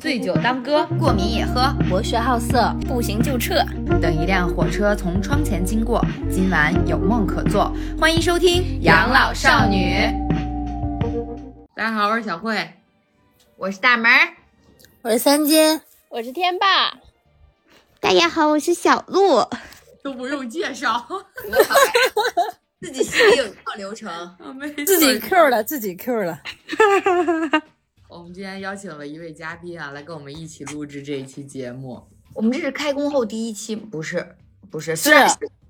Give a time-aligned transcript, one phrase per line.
[0.00, 3.54] 醉酒当歌，过敏也喝，博学好色，不行就撤。
[4.00, 7.72] 等一辆火车从窗前经过，今晚有梦可做。
[7.98, 9.94] 欢迎收听《养老少女》。
[11.74, 12.74] 大家好，我是小慧，
[13.56, 14.28] 我是大门儿，
[15.02, 15.80] 我是三金，
[16.10, 16.92] 我是天霸。
[18.00, 19.46] 大家好，我是小鹿。
[20.02, 21.06] 都不用介绍，
[22.80, 24.36] 自己心里有一套流程，
[24.84, 26.40] 自己 Q 了，自己 Q 了。
[28.12, 31.98] 我们今天邀请了一位嘉宾啊，来跟我们一起录制这一期节目。
[32.34, 34.36] 我们这是开工后第一期，不是，
[34.70, 35.10] 不是，是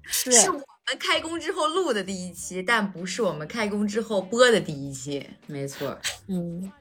[0.02, 0.64] 是是我们
[0.98, 5.24] 开工之后录的第一期，但不是我们开工之后播的第一期。
[5.46, 6.72] 没错，嗯，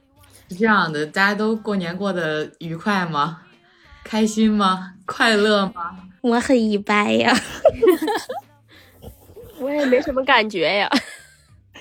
[0.48, 3.42] 是这样的，大家都过年过得愉快吗？
[4.02, 4.94] 开心吗？
[5.06, 6.08] 快乐吗？
[6.22, 7.32] 我很一般呀，
[9.60, 10.90] 我也没什么感觉呀。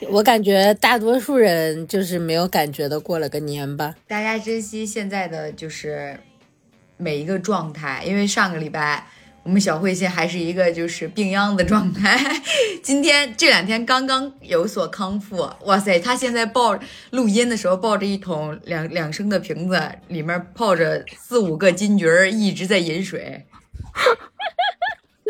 [0.09, 3.95] 我感觉大多数人就是没有感觉的过了个年吧。
[4.07, 6.19] 大家珍惜现在的就是
[6.98, 9.05] 每一个状态，因为上个礼拜
[9.43, 12.20] 我们小慧现在还是一个就是病秧的状态，
[12.84, 15.49] 今天这两天刚刚有所康复。
[15.65, 16.77] 哇塞，她现在抱
[17.11, 23.45] 录音的时候抱着一桶两两升的瓶子，里面泡着四五个金桔儿，一直在饮水。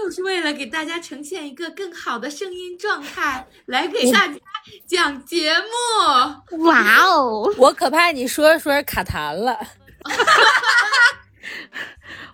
[0.03, 4.33] 就是为了给大家呈现一个更好的声音状态，来给大家
[4.87, 6.57] 讲节目。
[6.65, 7.53] 哇哦！
[7.57, 9.55] 我可怕你说着说着卡痰了。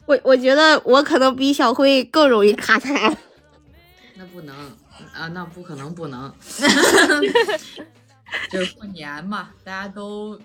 [0.05, 3.13] 我我觉得我可能比小慧更容易卡痰。
[4.15, 4.55] 那不能
[5.13, 6.33] 啊，那不可能不能。
[8.49, 10.39] 就是过年嘛，大家都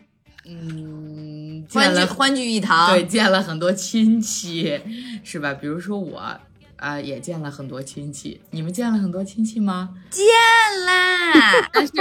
[0.44, 4.80] 嗯欢聚欢聚一堂，对，见了很多亲戚，
[5.22, 5.54] 是吧？
[5.54, 6.40] 比如说我。
[6.82, 9.90] 啊，也见了很多亲戚，你们见了很多亲戚吗？
[10.10, 10.24] 见
[10.84, 11.32] 啦，
[11.72, 11.92] 但是，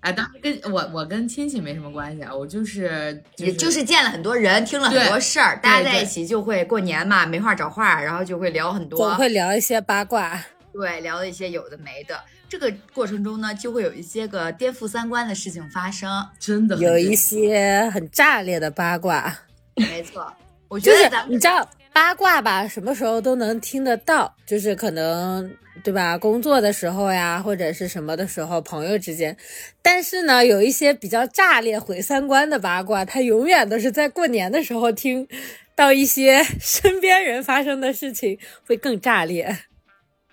[0.00, 10.38] 啊，当然跟我我跟亲戚没什么关系啊，我就是，也就是见了很多人，听了很多事儿，大家在一起就会过年嘛，没话找话，然后就会聊很多，总会聊一些八卦，
[10.70, 12.20] 对，聊一些有的没的。
[12.46, 19.34] 这个过程中呢，就会有一些个颠覆三观的事情发生，真的有一些很炸裂的八卦，
[19.76, 20.30] 没错，
[20.68, 21.66] 我觉得咱们你知道。
[21.92, 25.50] 八卦吧，什么时候都能听得到，就是可能
[25.82, 26.16] 对吧？
[26.16, 29.36] 工作的时候呀，或者是什么的时候，朋友之间。
[29.82, 35.26] 但是呢，有一些比较炸裂、毁三观的八卦，他永远都是在过年的时候听
[35.74, 39.58] 到一些身边人发生的事情，会更炸裂。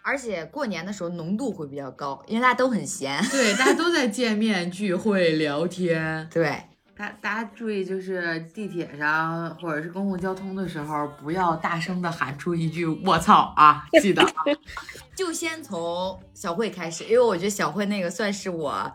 [0.03, 6.63] 而且过年的时候浓度会比较高，因为大家都很闲，对，大家都在见面、聚会、聊天，对。
[6.97, 13.85] 大大家注意，就是地铁上或者是公共交通的时候，不要大声的喊出一句“我操”啊！
[14.01, 14.33] 记得啊，
[15.15, 18.91] 就先从小慧开始，因为我觉得小慧那个算是我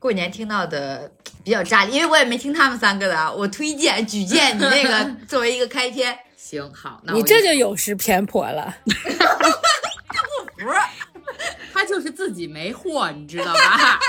[0.00, 1.10] 过年听到的
[1.44, 3.32] 比较炸裂，因为我也没听他们三个的。
[3.32, 6.18] 我推荐举荐你那个 作为一个开篇。
[6.36, 8.74] 行，好，那你这就有失偏颇了。
[8.84, 10.70] 不服，
[11.72, 14.00] 他就是自己没货，你知道吧？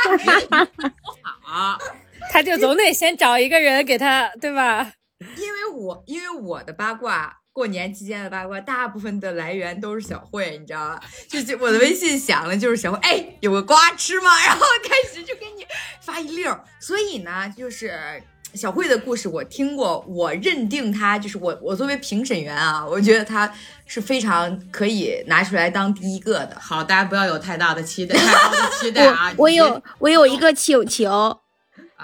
[0.50, 1.12] 不
[1.42, 1.78] 好。
[2.32, 4.94] 他就总得先找一个人给他，对吧？
[5.38, 11.02] 因为我因为我的八卦，过年期间的八卦，大部分的来源都是小慧，你知道吧？
[11.30, 14.30] 就就我的微信响了，就是小慧，哎，有个瓜吃吗？
[14.46, 15.66] 然后开始就给你
[16.02, 16.60] 发一溜。
[16.82, 17.98] 所以呢，就是
[18.54, 23.52] 小慧的故事我听过，我认定他就是我，我作为评审员啊，我觉得他
[23.86, 26.58] 是非常可以拿出来当第一个的。
[26.60, 29.34] 好，大家不要有太大的期待，太高的期待啊！
[29.38, 31.40] 我有我有一个请求。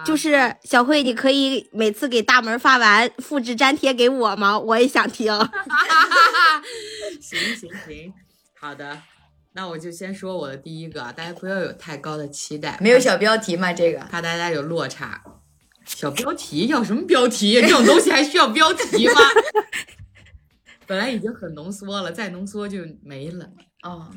[0.05, 4.57] 就是小慧，你可以每次给大门发完复制粘贴给我吗？
[4.57, 5.31] 我也想听。
[7.19, 8.13] 行行行，
[8.57, 9.01] 好的，
[9.53, 12.77] 那我就先说我的第一个，大家不要有太高的期待。
[12.79, 13.73] 没有小标题吗？
[13.73, 15.21] 这个怕大家有落差。
[15.85, 17.61] 小标题要什么标题？
[17.61, 19.13] 这种东西还需要标题吗？
[20.87, 23.49] 本来已经很浓缩了，再浓缩就没了。
[23.83, 24.09] 哦，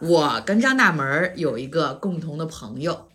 [0.00, 3.08] 我跟张大门有一个共同的朋友。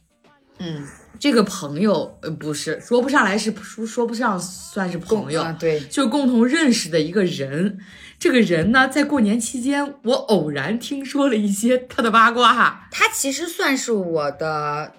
[0.60, 0.88] 嗯，
[1.20, 7.80] 这个朋友呃不是说不上来是说说不上算是朋友，对，就共同认识的一个人。
[8.20, 12.88] 这个人呢，在过年期间，我偶然听说了一些他的八卦。
[12.92, 14.94] 他其实算是我的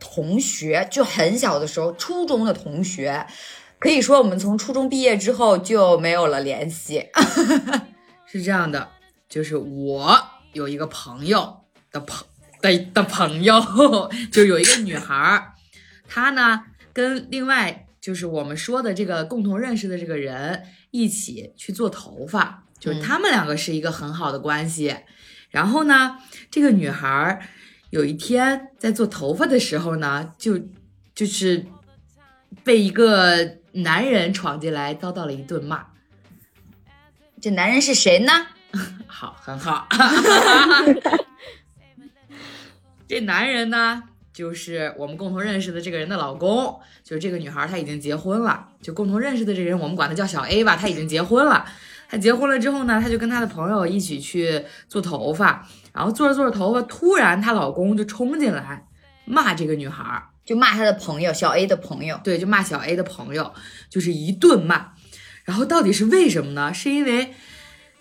[0.00, 3.24] 同学，就很小的时候，初中的同学，
[3.78, 7.06] 可以说我们从初中毕业之后就没有了联系。
[8.26, 8.88] 是这样的，
[9.28, 10.20] 就是我
[10.52, 11.58] 有一个朋友
[11.92, 12.26] 的朋。
[12.64, 13.60] 的的朋友
[14.32, 15.52] 就有一个女孩儿，
[16.08, 16.64] 她呢
[16.94, 24.96] 跟另外就是我们说的这个共同认识的这个人一起去做头发，就是他们两个是一个很好的关系。
[25.50, 26.16] 然后呢，
[26.50, 27.42] 这个女孩儿
[27.90, 30.58] 有一天在做头发的时候呢，就
[31.14, 31.66] 就是
[32.64, 35.86] 被一个男人闯进来，遭到了一顿骂。
[37.40, 38.32] 这男人是谁呢？
[39.06, 39.86] 好，很好。
[43.06, 44.02] 这男人呢，
[44.32, 48.68] 就是我们共同认识的这个人的老公，就是这个女孩，她已经结婚了。
[48.80, 51.64] 就共同认识的这个人，我们管他叫小 A 吧，他已经结婚了。
[52.08, 58.86] 他结婚了之后呢，他就跟他的朋友一起去做头发，然后做着做着头发，突然她老公就冲进来
[59.24, 62.20] 骂这个女孩，就骂她的朋友小 A 的朋友。
[62.22, 63.52] 对，就骂小 A 的朋友，
[63.88, 64.92] 就是一顿骂。
[65.44, 66.72] 然后到底是为什么呢？
[66.72, 67.34] 是因为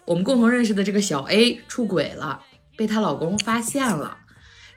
[0.05, 2.41] 我们共同认识的这个小 A 出轨了，
[2.77, 4.17] 被她老公发现了。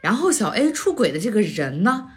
[0.01, 2.09] 然后小 A 出轨的这个人呢，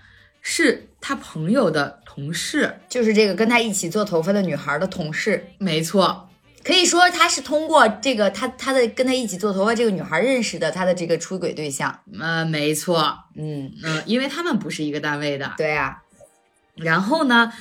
[0.41, 6.29] 是他朋友的同事，就是这个跟他一起做头发的女孩的同事，没错，
[6.63, 11.99] 可以说他是通过这个他他的跟他一起做头发这个女孩认识的他的这个出轨对象。
[12.19, 15.53] 呃，没错，嗯，嗯、因为他们不是一个单位的。
[15.57, 16.03] 对啊，
[16.75, 17.51] 然后呢，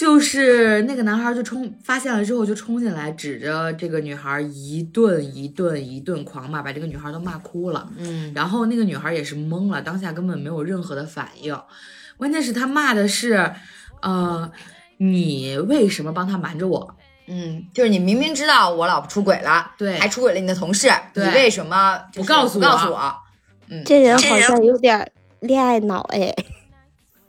[0.00, 7.86] 就是那个男孩就冲发现了之后就冲进来，指着这个女孩一顿一顿一顿狂骂，把这个女孩都骂哭了。
[7.98, 11.54] 嗯，然后那个女孩也是懵了，当下根本没有任何的反应。
[12.16, 13.52] 关键是他骂的是，
[14.00, 14.50] 呃，
[14.96, 16.96] 你为什么帮他瞒着我？
[17.26, 23.14] 嗯，就是你明明知道我老婆出轨了，对还出轨了你的同事，你为什么就是不告诉我不告诉我？
[23.68, 26.34] 嗯这人好像有点恋爱脑哎。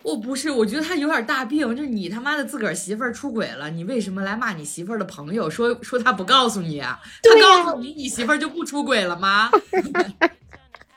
[0.04, 7.00] 我不是，我觉得他有点大病，就是你他妈的自个儿媳妇儿出轨了，你为什么来骂你媳妇儿的朋友，说说他不告诉你啊？
[7.24, 9.50] 他告诉你，你媳妇儿就不出轨了吗？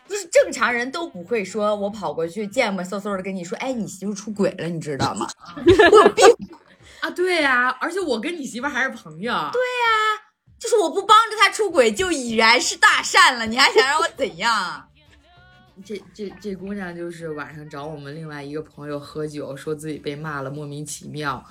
[0.06, 5.26] 就是正常人都不会说，我跑过去贱模嗖嗖的跟你说，哎，你媳妇出轨了，你知道吗？
[5.56, 6.24] 我有病
[7.00, 9.32] 啊，对呀、而且我跟你媳妇儿还是朋友。
[9.52, 10.22] 对呀，
[10.58, 14.86] 就是我不帮着他出轨，就已然是大善了，你还想让我怎样啊？
[15.82, 21.44] 这这这姑娘就是晚上找我们另外一个朋友喝酒，说自己被骂了，莫名其妙，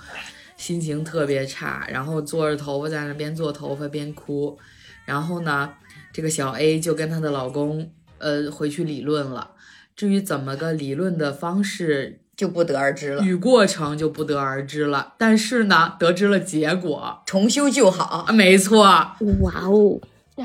[0.55, 4.57] 心情特别差，然后做着头发在那边做头发边哭，
[5.05, 5.73] 然后呢，
[6.13, 9.51] 这个小 A 就跟她的老公呃回去理论了。
[9.95, 19.99] 至于怎么个理论的方式就不得而知了，与过程就不得而知了，但是呢，得知了结果重修旧好啊，，没错，哇哦，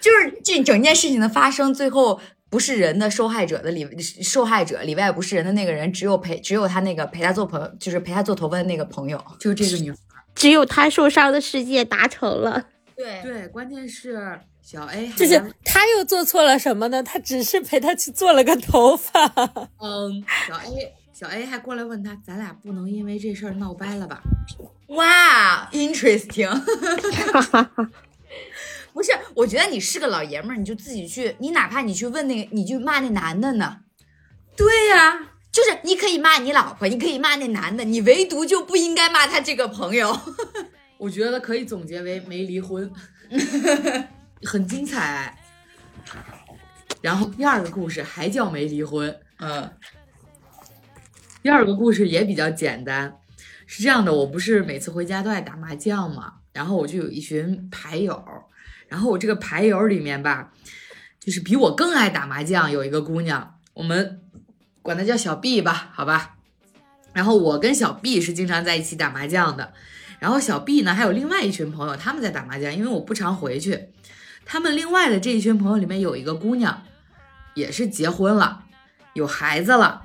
[0.00, 2.20] 就是这整件事情的发生，最后
[2.56, 9.22] 不是人的受害者的里受害者里外不是人的那个人，只有陪只有他那个陪他做朋友，就是陪他做头发的那个朋友。
[9.38, 9.98] 就这个女孩。
[10.34, 12.64] 只有他受伤的世界达成了。
[12.96, 17.02] 对对，关键是小 A 就是他又做错了什么呢？
[17.02, 19.30] 他只是陪他去做了个头发。
[19.78, 24.22] 嗯，小 A 小 A 还过来问他，咱俩不能因为这事儿闹掰了吧？
[24.88, 26.48] 哇，interesting。
[28.96, 33.80] 不是，我觉得你是个老爷们儿，你就自己去，你哪怕你去问那个，你就骂那男的呢。
[34.56, 40.18] 对呀、就是你可以骂你老婆，你可以骂那男的，你唯独就不应该骂他这个朋友。
[40.96, 42.90] 我觉得可以总结为没离婚，
[44.44, 45.38] 很精彩。
[47.02, 49.70] 然后第二个故事还叫没离婚，嗯
[51.42, 53.14] 第二个故事也比较简单，
[53.66, 58.24] 是这样的，我不是每次回家都爱打麻将嘛，然后我就有一群牌友，
[58.88, 60.52] 然后我这个牌友里面吧，
[61.18, 64.20] 就是比我更爱打麻将，有一个姑娘，我们
[64.82, 66.36] 管她叫小 B 吧，好吧。
[67.12, 69.72] 然后我跟小 B 是经常在一起打麻将的，
[70.18, 73.88] 然后小 B 呢还有另外一群朋友，他们在打麻将，因为我不常回去。
[74.44, 76.82] 他们另外的这一群朋友里面有一个姑娘，
[77.54, 78.64] 也是结婚了，
[79.14, 80.02] 有孩子了。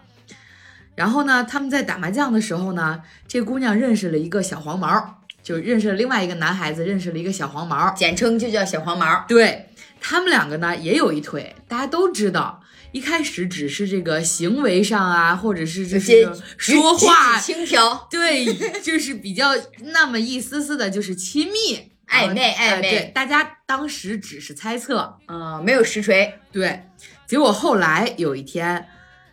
[0.95, 7.91] 然后呢，他们在打麻将的时候呢，这姑娘认识了一个小黄毛，就认识了另外一个男孩子，认识了一个小黄毛。
[7.91, 9.25] 简称就叫小黄毛。
[9.27, 9.67] 对
[9.99, 12.61] 他们两个呢也有一腿，大家都知道。
[12.91, 18.45] 一开始只是这个行为上啊，或者是就有些是说话，轻佻，对，
[18.81, 19.51] 就是比较
[19.93, 26.33] 那么一丝丝的，就是亲密 暧昧呃暧昧对，大家当时只是猜测，嗯，没有实锤。
[26.51, 26.83] 对。
[27.25, 28.85] 结果后来有一天，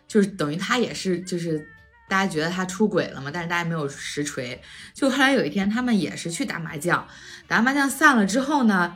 [0.07, 1.67] 就是等于他也是就是。
[2.09, 3.29] 大家觉得他出轨了嘛？
[3.31, 4.59] 但是大家没有实锤。
[4.93, 7.07] 就后来有一天，他们也是去打麻将，
[7.47, 8.95] 打麻将散了之后呢，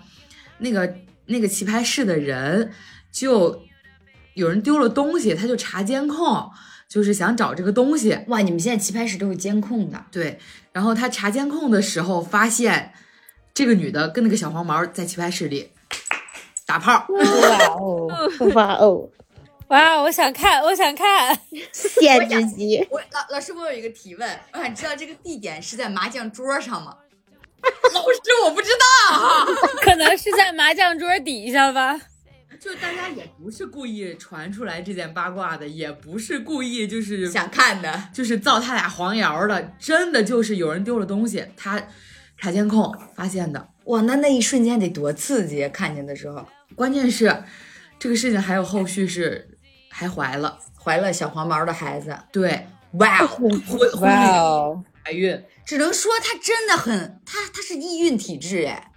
[0.58, 0.96] 那个
[1.27, 2.74] 那个棋牌室的人
[3.12, 3.63] 就
[4.34, 6.50] 有人丢了东西，他就查监控，
[6.89, 8.20] 就是想找这个东西。
[8.27, 10.39] 哇，你们现在棋牌室都有监控的，对，
[10.72, 12.93] 然后他查监控的时候发现，
[13.53, 15.72] 这个女的跟那个小黄毛在棋牌室里
[16.65, 17.05] 打炮。
[17.10, 18.08] 哇哦，
[18.55, 19.10] 哇哦，
[19.67, 21.38] 哇，我想看，我想看。
[21.72, 22.86] 限制级。
[22.91, 26.98] 我老老师，我有一个提问，我想知道这个地点是在麻将桌上吗？
[27.93, 29.46] 老师，我不知道。
[29.82, 32.00] 可能是在麻将桌底下吧。
[32.60, 41.82] 就大家也不是故意传出来这件八卦的，也不是故意就是想看的，就是造他俩黄谣的，真的就是有人丢了东西，他
[42.38, 43.67] 查监控发现的。
[43.86, 45.65] 哇，那那一瞬间得多刺激！
[45.65, 45.70] 啊！
[45.70, 47.43] 看见的时候，关键是
[48.00, 49.52] 这个事情还有后续，是
[49.93, 52.17] 还怀了，怀了小黄毛的孩子。
[52.31, 58.91] 对，哇哦，婚婚哇礼哦，怀孕，只能说他真的很，他他是易孕体质哎，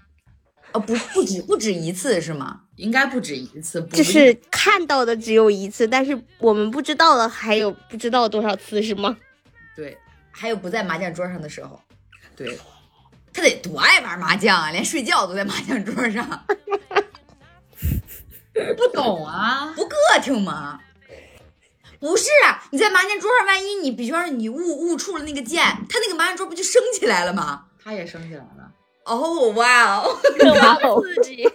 [0.73, 2.63] 哦不不止不止一次是吗？
[2.77, 9.17] 应该不止一次，不就是看到的只有一次，但是我们不知道的还有不知道多少次是吗？
[9.77, 9.97] 对
[10.31, 11.79] 还有不在麻将桌上的时候，
[12.35, 12.59] 对，
[13.33, 16.47] 他得多爱玩麻将啊，连睡觉都在麻将桌上，
[18.77, 20.81] 不懂啊，不个挺吗？
[22.01, 27.67] 不是，啊你在麻将桌上，万一你比方说你误误触了那个键，他那个麻将桌不就升起来了吗？
[27.83, 28.73] 他也升起来了，
[29.05, 30.19] 哦，哇哦，
[30.61, 31.49] 哇哦，刺激！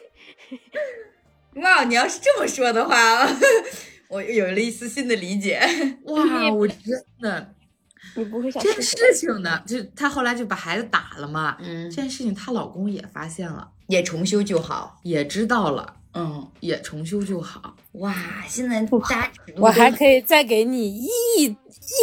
[1.55, 1.83] 哇！
[1.83, 3.27] 你要是这么说的话，
[4.07, 5.59] 我有了一丝新的理解。
[6.05, 6.77] 哇，我真
[7.21, 7.53] 的
[8.15, 14.99] 你不会想这件事情呢，就她后来就把孩子打了嘛，嗯这，件事情她老公也发现了，也重修就好。
[15.03, 17.75] 也知道了，嗯，也重修就好。
[17.93, 18.13] 哇！
[18.47, 21.55] 现在大家我还可以再给你一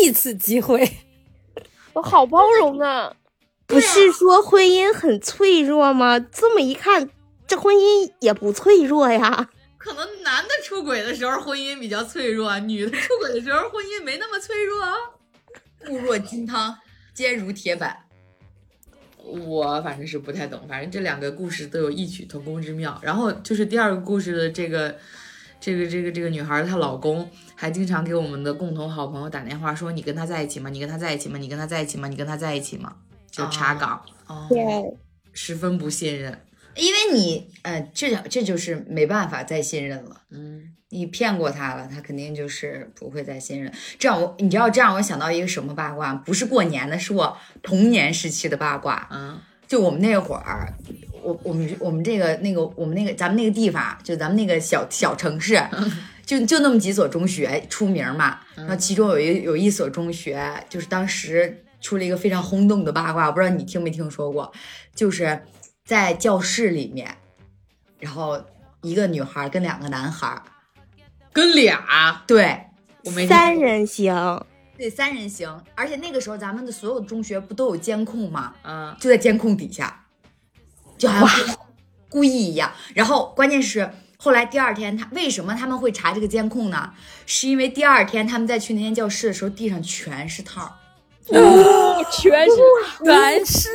[0.03, 0.91] 一次机会。
[1.93, 3.15] 我好包容啊！
[3.67, 6.19] 不是说婚姻很脆弱吗？
[6.19, 7.11] 这么一看，
[7.47, 9.51] 这婚姻也不脆弱呀。
[9.77, 14.85] 可能男的出轨的时候婚姻比较脆弱，女的出轨的时候婚姻没那么脆弱。
[15.87, 16.77] 固若金汤，
[17.13, 17.97] 坚如铁板。
[19.29, 22.99] 我反正是不太懂，反正这两个故事都有异曲同工之妙。
[23.03, 24.97] 然后就是第二个故事的这个，
[25.61, 30.71] 这个这个这个女孩她老公还经常给我们的共同好朋友打电话说：“你跟他在一起吗？
[30.71, 31.39] 你跟他在一起吗？
[31.39, 32.09] 你跟他在一起吗？
[32.09, 32.97] 你跟他在一起吗？”
[33.31, 34.97] 就查岗，哦，对，
[35.33, 36.41] 十分不信任。
[36.79, 40.23] 因为你，呃，这这就是没办法再信任了。
[40.31, 43.73] 嗯，你骗过他了，他肯定就是不会再信任。
[43.99, 46.15] 这样我，你知道，这样我想到一个什么八卦？
[46.15, 49.09] 不是过年的，是我童年时期的八卦。
[49.13, 50.73] 嗯就我们那会儿，
[51.23, 55.63] 我我们我们这个那个我们那个咱们那个地方，就咱们那个小小城市，
[56.25, 58.41] 就就那么几所中学出名嘛。
[58.55, 64.51] 然后其中有一有一所中学，就是当时出了一个非常轰动的八卦，我不知道你听没听说过，
[64.95, 65.39] 就是
[65.89, 67.17] 在教室里面，
[67.99, 68.45] 然后
[68.83, 70.43] 一个女孩跟两个男孩，
[71.33, 72.67] 跟俩对
[73.05, 74.45] 我没三人行，
[74.77, 78.55] 对三人行，而且那个时候咱们的所有中学不都有监控吗？
[78.65, 80.05] 嗯就在监控底下，
[80.99, 81.57] 就好像
[82.11, 82.71] 故意一样。
[82.95, 86.93] 然后关键是后来第二天他为什么他们会查这个监控呢？
[87.25, 90.73] 是因为第二天他们在去那间教室的时候，地上全是套儿。
[92.13, 92.57] 全是
[93.03, 93.71] 全是，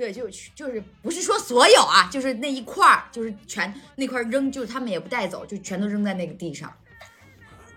[0.00, 6.72] 对，就就是不是说所有啊，就是那一块儿，就是全那块儿扔，就是他们也不带走，就全都扔在那个地上，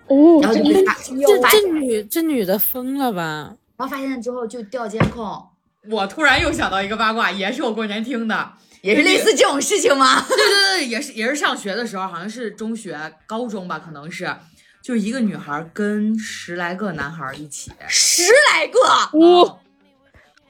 [0.08, 3.58] 哦然后就被发，这这女这女的疯了吧？
[3.76, 5.50] 然后发现了之后就调监控，
[5.90, 8.54] 我突然又想到一个八卦，也是我过年听的。
[8.82, 10.22] 也是类似这种事情吗？
[10.28, 14.34] 对对对，也是也是上学的时候，好像是中学、高中吧，可能是，
[14.82, 18.80] 就一个女孩跟十来个男孩一起，十来个，
[19.18, 19.60] 哦，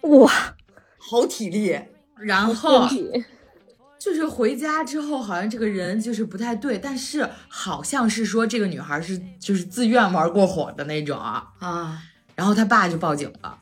[0.02, 0.56] 哇，
[1.10, 1.80] 好体力。
[2.18, 2.88] 然后
[4.00, 12.04] 就是回家之后，好像这个人就是不太对，但是好像是说这个女孩是就是自愿玩过火的那种啊，啊，
[12.36, 13.60] 然后他爸就报警了，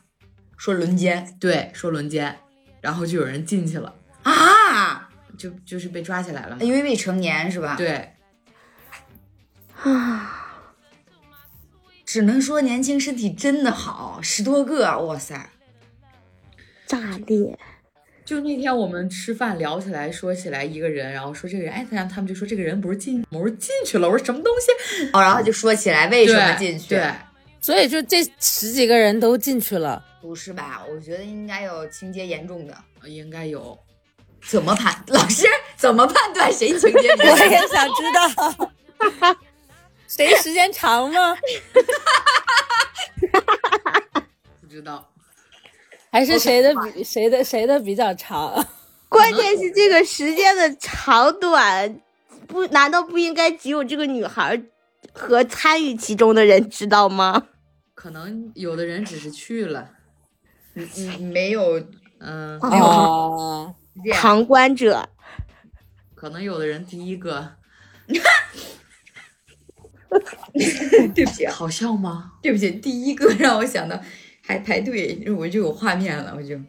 [0.57, 2.39] 说轮奸对，说轮奸，
[2.81, 8.13] 然后就有人进去了，啊，就就是被抓起来了，因为未成年是吧？，对，
[9.81, 10.37] 啊
[12.05, 15.49] 只能说年轻身体真的好，十多个，哇塞！
[16.91, 17.57] 炸裂！
[18.25, 24.71] 就那天我们吃饭聊起来，说起来一个人，然后说这个人，哎，他他们就说这个人不是进，我说进去了，我说什么东西？
[25.13, 26.89] 哦，然后就说起来为什么进去？
[26.89, 27.09] 对，
[27.61, 30.83] 所以就这十几个人都进去了，不是吧？
[30.93, 32.75] 我觉得应该有情节严重的。
[33.05, 33.79] 应该有。
[34.43, 35.01] 怎么判？
[35.07, 35.45] 老师
[35.77, 37.37] 怎么判断谁情节严 我？
[37.47, 38.27] 也想知道，
[40.07, 41.37] 谁时间长吗？
[44.59, 45.10] 不知道，
[46.11, 48.65] 还是谁的比谁的谁的比较长？
[49.09, 51.99] 关键是这个时间的长短，
[52.47, 54.61] 不难道不应该只有这个女孩
[55.13, 57.47] 和参与其中的人知道吗？
[57.93, 59.89] 可能有的人只是去了，
[60.75, 61.79] 嗯嗯，没有
[62.19, 64.19] 嗯，哦，这样。
[64.19, 65.09] 旁观者，
[66.15, 67.53] 可能有的人第一个，
[71.13, 72.33] 对不起，啊，好笑吗？
[72.41, 74.01] 对不起，第一个让我想到
[74.41, 76.59] 还排队，我就有画面了，我就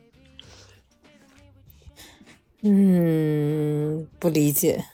[2.62, 4.84] 嗯，不理解。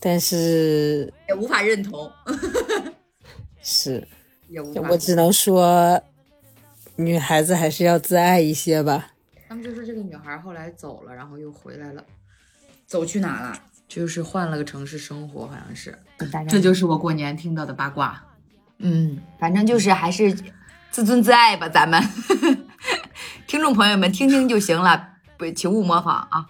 [0.00, 2.10] 但是也无法认同，
[3.62, 4.06] 是，
[4.48, 4.88] 也无法。
[4.90, 6.02] 我只能说，
[6.96, 9.12] 女孩子还是要自爱一些吧。
[9.48, 12.04] 他们就说这个女孩后来走了，然后又回来了，
[12.86, 13.62] 走去哪了？
[13.86, 15.96] 就是换了个城市生活，好像是。
[16.48, 18.24] 这就是我过年听到的八卦。
[18.78, 20.34] 嗯，反正就是还是
[20.92, 22.00] 自尊自爱吧，咱们
[23.48, 25.08] 听众朋友们听听就行了，
[25.38, 26.46] 不，请勿模仿啊。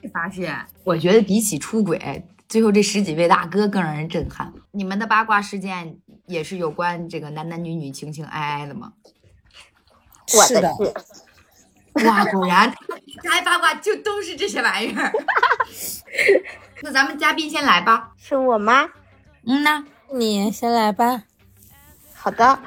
[0.00, 4.52] 没发现，我觉得比起出轨，最后这十几位大哥更让人震撼。
[4.72, 8.92] 你们的八卦事件也是有关这个男男女女情情爱爱的吗？
[10.26, 10.74] 是的，
[12.04, 12.74] 哇，果然
[13.22, 15.12] 开八卦就都是这些玩意儿。
[16.82, 18.10] 那咱们嘉宾先来吧。
[18.16, 18.88] 是我吗？
[19.46, 21.22] 嗯呐，你先来吧。
[22.28, 22.58] 好的，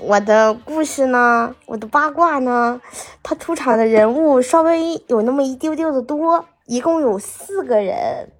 [0.00, 2.80] 我的故事呢，我的八卦呢，
[3.22, 8.32] 他出场的人物稍微有那么一丢丢的多，一共有四个人，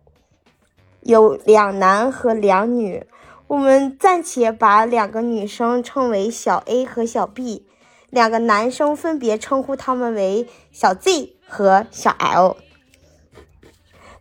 [1.03, 3.07] 有两男和两女。
[3.47, 7.67] 我们暂且把两个女生称为小 A 和小 B，
[8.09, 12.57] 两个男生分别称呼他们为小 Z 和小 L。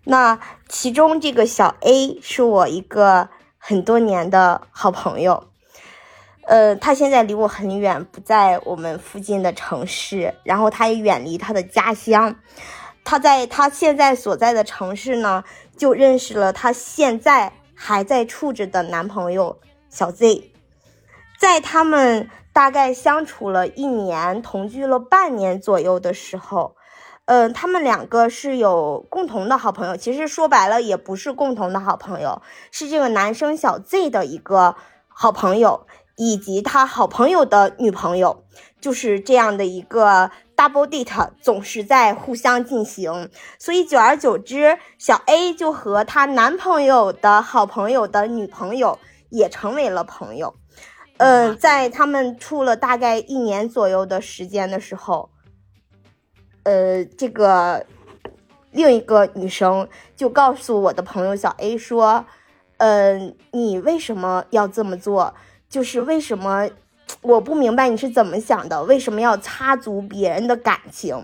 [0.03, 5.45] 那其中这个小 A 是我一个很多年的好朋友。
[6.45, 12.35] 呃，他现在离我很远，不在我们附近的城市，然后他也远离他的家乡。
[13.05, 15.43] 他在他现在所在的城市呢，
[15.77, 19.59] 就认识了他现在还在处着的男朋友
[19.89, 20.51] 小 Z。
[21.39, 26.75] 在他们大概相处了一年，同居了半年左右的时候，
[27.25, 29.97] 呃，他们两个是有共同的好朋友。
[29.97, 34.75] 其实说白了，也不是共同的好朋友，是这个男生小 Z 的一个
[35.07, 35.85] 好朋友。
[36.15, 38.43] 以及他好朋友的女朋友，
[38.79, 50.53] 就是这样的一个 double date，总是在互相进行，所以久而久之，小 A 就和她男朋友的好朋友的女朋友也成为了朋友。
[51.17, 55.29] 嗯，在他们处了大概一年左右的时间的时候，
[56.63, 57.85] 呃，这个
[58.71, 62.25] 另一个女生就告诉我的朋友小 A 说
[62.77, 65.33] ：“嗯，你为什么要这么做？”
[65.73, 66.69] 就是为什么
[67.21, 68.83] 我不明白你是怎么想的？
[68.83, 71.15] 为什么要插足别人的感情？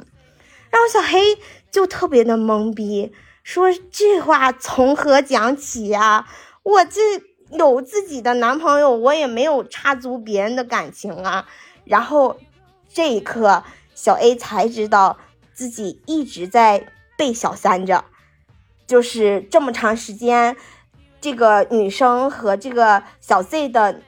[0.71, 1.37] 然后小黑
[1.69, 6.27] 就特别的懵逼，说这话从何讲起呀？
[6.63, 6.99] 我这
[7.51, 11.47] 有自己的男朋友，我也没有插足别人的感情啊。
[11.85, 12.39] 然后
[12.91, 15.19] 这一刻，小 A 才知道
[15.53, 18.03] 自己一直在被小三着，
[18.87, 20.57] 就是这么长时间，
[21.21, 24.01] 这个女生和这个小 Z 的。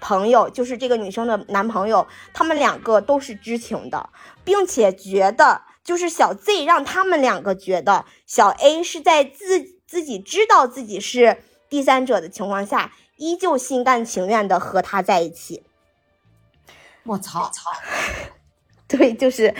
[0.00, 4.10] 朋友就是这个女生的男朋友，他们两个都是知情的，
[4.42, 11.38] 并且觉得就是小 Z 让他们两个觉得小 A 是在自自己知道自己是
[11.68, 15.62] 第三者的情况下，依旧心甘情愿的和他在一起。
[17.04, 17.50] 我操！
[17.52, 17.70] 操！
[18.88, 19.54] 对，就是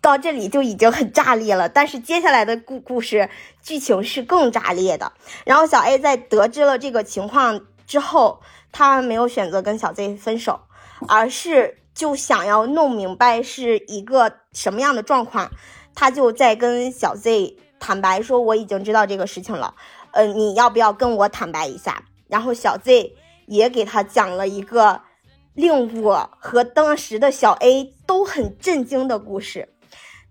[0.00, 3.30] 到这里就已经很炸裂了，但是接下来的故故事
[3.62, 5.12] 剧情是更炸裂的。
[5.44, 8.40] 然后小 A 在得知了这个情况之后。
[8.72, 10.60] 他没有选择跟小 Z 分手，
[11.06, 15.50] 而是就想要弄明白是一个什么样的状况。
[15.94, 19.74] 他就在跟小 Z 坦白说：“我已经知道这个事情了，
[20.12, 23.14] 呃，你要不要跟我坦白一下？”然后小 Z
[23.46, 25.02] 也给他讲了一个
[25.52, 29.68] 令我和当时的小 A 都很震惊的故事，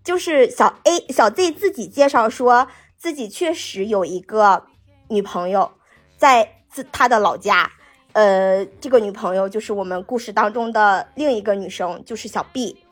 [0.02, 4.64] 就是小 A 小 Z 自己介绍说自己确实有一个
[5.08, 5.70] 女朋友，
[6.16, 7.70] 在自他的老家。
[8.12, 12.84] 呃，这个女朋友就是我们故事当中的另一个女生，就是小 B。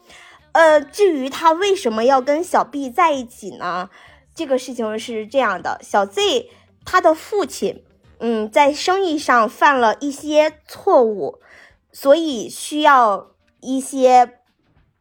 [0.53, 3.91] 呃，至于他为什么要跟小 B 在一起呢？
[4.35, 6.49] 这个事情是这样的，小 Z
[6.85, 7.85] 他的父亲，
[8.19, 11.39] 嗯，在生意上犯了一些错误，
[11.93, 14.39] 所以需要一些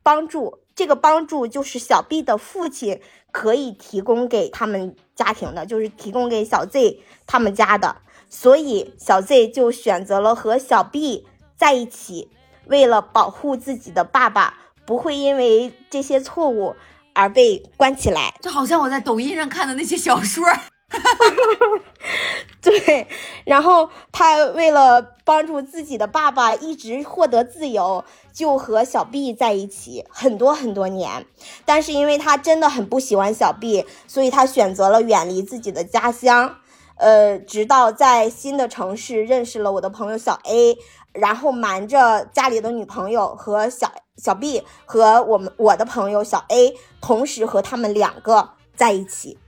[0.04, 0.60] 帮助。
[0.76, 3.02] 这个帮助就是小 B 的父亲
[3.32, 7.98] 可以提供给他们家庭的，就是提供给小 Z 他们家的。
[8.30, 11.26] 所以小 Z 就选择了和小 B
[11.58, 12.30] 在一起，
[12.68, 16.76] 为了保护自己的爸爸不会因为这些错误
[17.14, 18.36] 而被关起来。
[18.42, 20.46] 就好像我在抖音上看的那些小说。
[22.62, 23.08] 对，
[23.46, 31.26] 然后他为了帮助自己的爸爸一直获得自由，就和小 B 在一起很多很多年。
[31.64, 36.58] 但是因为他真的很不喜欢小 B，所以他选择了远离自己的家乡。
[37.00, 40.78] 呃，直到在新的城市认识了我的朋友小 A，
[41.14, 49.40] 然后瞒着家里的女朋友和小小 B 和我们我的朋友小 A，同时和他们两个在一起。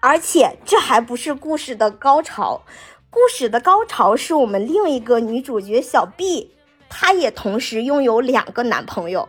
[0.00, 2.62] 而且这还不是故事的高潮，
[3.10, 6.54] 故事的高潮是我们另一个女主角小 B，
[6.88, 9.28] 她也同时拥有两个男朋友，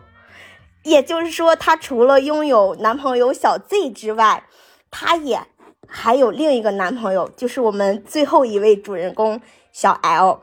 [0.84, 4.44] 也就是说，她除了拥有男朋友小 Z 之外，
[4.90, 5.42] 她也
[5.90, 9.40] 还有另一个男朋友，就是我们最后一位主人公
[9.72, 10.40] 小 L。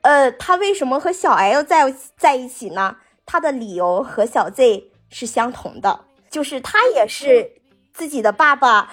[0.00, 2.96] 呃，他为什么和小 L 在在一起呢？
[3.26, 6.00] 他的理由和小 Z 是相同的，
[6.30, 7.52] 就是他也是
[7.92, 8.92] 自己的爸爸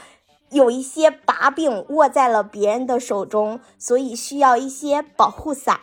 [0.51, 5.79] 有一些把柄握在了别人的手中，所以需要一些保护伞。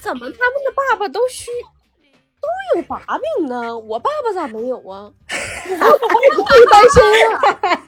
[0.00, 1.50] 怎么他们的爸爸都需
[2.40, 2.98] 都有把
[3.38, 3.76] 柄呢？
[3.78, 5.12] 我爸爸咋没有啊？
[5.68, 7.02] 我会担心
[7.34, 7.82] 啊。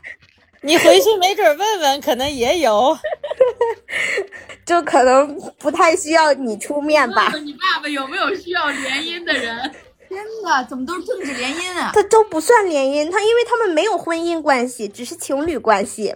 [0.63, 2.97] 你回去没准问问，可能也有。
[4.67, 7.33] 就可能不太需要你出面吧。
[7.43, 9.75] 你爸爸有没有需要联姻的人？
[10.09, 11.91] 天呐，怎么都是政治联姻啊？
[11.95, 16.15] 他都不算联姻，他因为他们没有婚姻关系，只是情侣关系。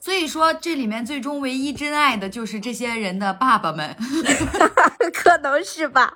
[0.00, 3.96] 所以说，这里面最终唯一真爱的就是这些人的爸爸们。
[5.12, 6.12] 可能是吧。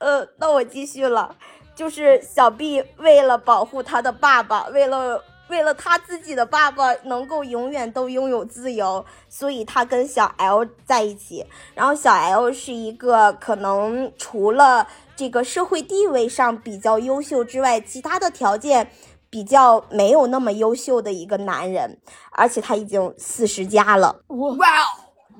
[0.00, 1.36] 呃，那我继续了，
[1.76, 11.44] 就是小 B 为了保护他的爸爸，为了为了他自己的爸爸能够永远都拥有自由，所以他跟小 L 在一起。
[11.74, 18.90] 然后小 L 是一个可能除了这个社会地位上比较优秀之外，其他的条件
[19.28, 21.98] 比较没有那么优秀的一个男人，
[22.30, 24.22] 而且他已经四十加了。
[24.28, 24.56] 哇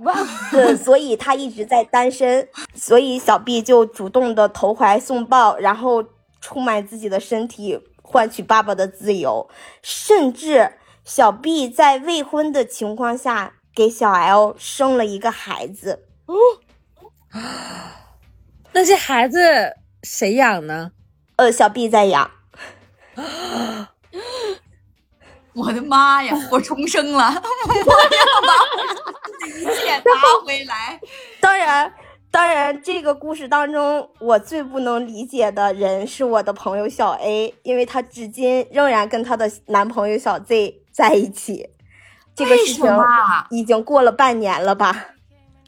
[0.01, 0.27] 哇哦！
[0.53, 6.05] 对，所以他一直在单身，所以小 B 就主动的投怀送抱，然后
[6.39, 7.81] 出卖自己的身体
[8.13, 9.49] 换取爸爸的自由，
[9.83, 16.07] 甚至小 B 在未婚的情况下给小 L 生了一个孩子。
[18.73, 19.39] 那这孩子
[20.03, 20.93] 谁养呢？
[21.37, 22.31] 呃，小 B 在养，
[25.55, 26.37] 我的妈呀！
[26.51, 27.41] 我重生了， 我要
[28.43, 30.05] 把我的一切拿
[30.45, 31.01] 回来。
[31.41, 31.91] 当然。
[32.33, 41.69] 当然，这个故事当中，我最不能理解的人是我的朋友小 A，因为她至今仍然跟她的男朋友小 Z 在一起。
[42.35, 42.85] 这个事情
[43.51, 45.09] 已经过了半年了吧？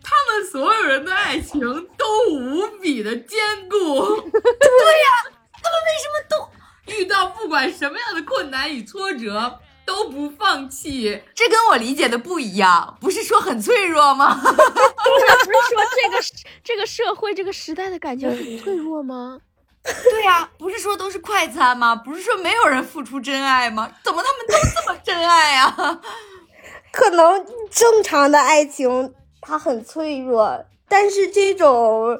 [0.02, 3.76] 他们所有人的爱情都无比的坚固。
[4.32, 5.10] 对呀，
[5.52, 11.22] 他们为什么都遇到不管什么样的困难与挫折都不放弃。
[11.34, 14.34] 这跟我理解的不一样，不是说很脆弱吗？
[14.40, 16.22] 不是说这个
[16.64, 19.38] 这个社会这个时代的感情很脆弱吗？
[19.82, 21.94] 对呀、不是说都是快餐吗？
[21.94, 23.90] 不是说没有人付出真爱吗？
[24.02, 26.00] 怎么他们都这么真爱啊？
[26.90, 32.18] 可能正常的爱情它很脆弱，但是这种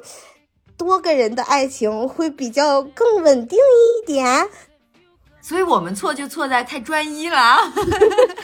[0.77, 4.47] 多个人的爱情会比较更稳定一点。
[5.45, 7.59] 所以我们错就错在太专一了啊。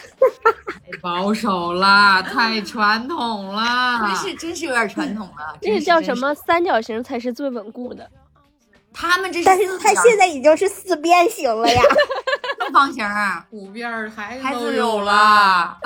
[1.01, 4.15] 保守啦，太传统啦真。
[4.17, 5.57] 是真是有点传统了。
[5.59, 6.31] 这是叫什么？？
[6.35, 8.07] 三角形才是最稳固的。
[8.93, 11.81] 他们这是但是他现在已经是四边形了呀。
[12.59, 15.01] 正方形啊，五边儿孩子都有。
[15.01, 15.79] 了。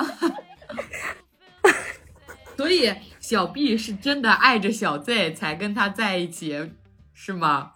[2.58, 6.72] 所以小 B 是真的爱着小 Z 才跟他在一起，
[7.14, 7.72] 是吗？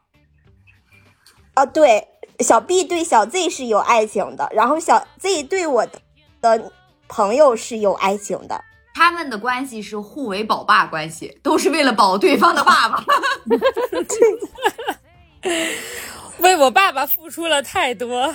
[1.55, 2.07] 啊，对，
[2.41, 6.01] 小 B 对小 Z 是有爱情的，然后小 Z 对我的
[6.41, 6.73] 的
[7.09, 8.65] 朋友是有爱情的。
[8.95, 13.05] 他们的关系是互为保爸关系，都是为了保对方的爸爸。
[16.39, 18.35] 为我爸爸付出了太多。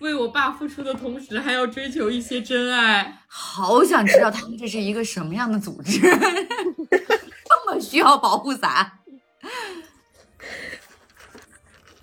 [0.00, 3.20] 为我爸付出的同时，还要追求一些真爱。
[3.26, 8.92] 好想知道他们这是一个什么样的组织， 这么需要保护伞。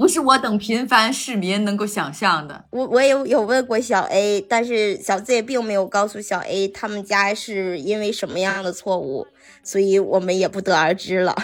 [0.02, 2.66] 不是我等平凡市民能够想象的。
[2.72, 9.28] 我我也有问过小 A，但是小 Z 并没有告诉小 A 他们家是因为什么样的错误，
[9.62, 11.36] 所以我们也不得而知了。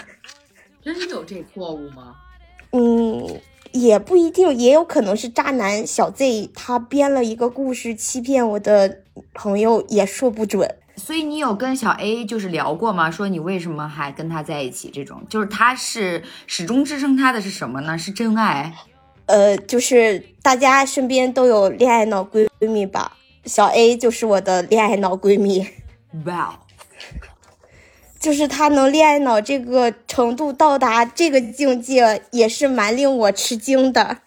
[0.82, 2.16] 真有这错误吗？
[2.72, 3.40] 嗯，
[3.70, 9.02] 也不一定，也有可能是渣男小 Z 他编了一个故事欺骗我的
[9.34, 10.68] 朋友，也说不准。
[10.98, 13.10] 所以你有跟小 A 就是聊过吗？
[13.10, 14.90] 说你为什么还跟他在一起？
[14.92, 17.96] 这种就是他是始终支撑他的是什么呢？
[17.96, 18.74] 是真爱。
[19.26, 25.66] 呃，就是大家身边都有恋爱脑闺蜜吧，小 A 就是我的恋爱脑闺蜜。
[26.24, 26.58] 哇、
[28.18, 34.18] 就是她能恋爱脑这个程度到达这个境界，也是蛮令我吃惊的。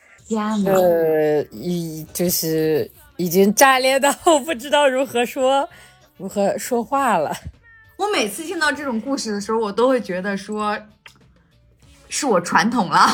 [0.65, 4.13] 呃，已就是已经炸裂到
[4.45, 5.67] 不知道如何说
[6.21, 7.35] 如何说话了。
[7.97, 10.77] 我每次听到这种故事的时候，我都会觉得说，
[12.09, 13.09] 是我传统了。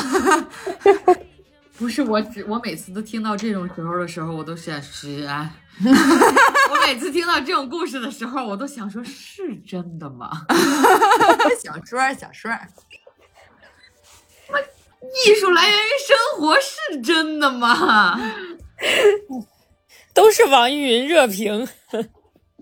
[1.78, 5.54] 不是我只我每次都听到这种时候的时候，我都想是啊。
[5.80, 10.44] 我每次听到这种故事的时候，我都想说，是真的吗？
[11.62, 12.68] 小说儿小说儿，
[15.26, 18.20] 艺术来源于生活，是真的吗？
[20.12, 21.66] 都是网易云热评。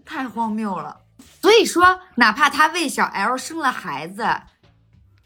[0.07, 1.01] 太荒谬了。
[1.43, 4.27] 所以说，哪怕他为小 L 生了孩子，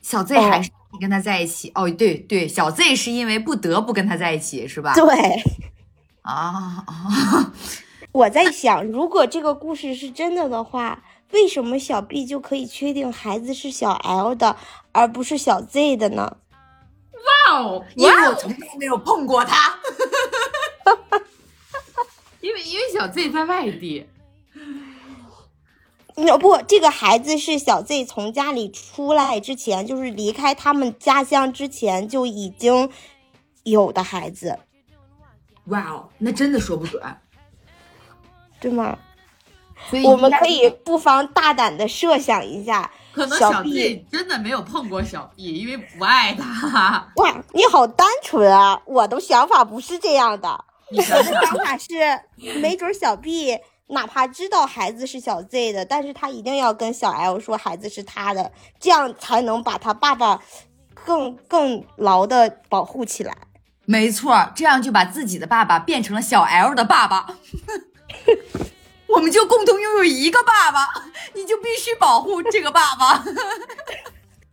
[0.03, 1.71] 小 Z 还是跟他在一起。
[1.75, 4.95] 哦，对对，小 Z 是因为不得不跟他在一起，是吧？
[4.95, 5.43] 对，
[6.23, 7.53] 啊啊！
[8.13, 14.57] 我在想，如果这个故事是真的的话，为什么小 B 就可以确定孩子是小 L 的，
[14.93, 16.37] 而不是小 Z 的呢？
[17.13, 17.85] 哇哦！
[17.95, 19.79] 因为我从来没有碰过他。
[22.41, 24.07] 因为因为小 Z 在外地，
[26.17, 32.91] 那不，这个孩子是小 Z 从家里出来之前，就是离开他们家乡之前就已经
[33.65, 34.59] 有的孩子，
[35.67, 37.03] 哇哦，那真的说不准。
[38.61, 38.99] 对吗？
[39.89, 47.11] 所以我们可以不妨大胆的设想一下，可能小小 B 真的没有碰过小 B，因为不爱他。
[47.17, 48.83] 哇，你好单纯啊！
[48.85, 51.95] 我的想法不是这样的，我的想法是，
[52.61, 53.59] 没准小 B
[53.91, 60.41] 哪怕知道孩子是小 Z 的，但是他一定要跟小 L 说孩子是他的，这样才能把他爸爸
[60.95, 63.37] 更更牢的保护起来。
[63.85, 67.35] 没错，这样就把自己的爸爸变成了小 L 的爸爸，
[69.09, 70.89] 我们就共同拥有一个爸爸，
[71.35, 73.25] 你就必须保护这个爸爸。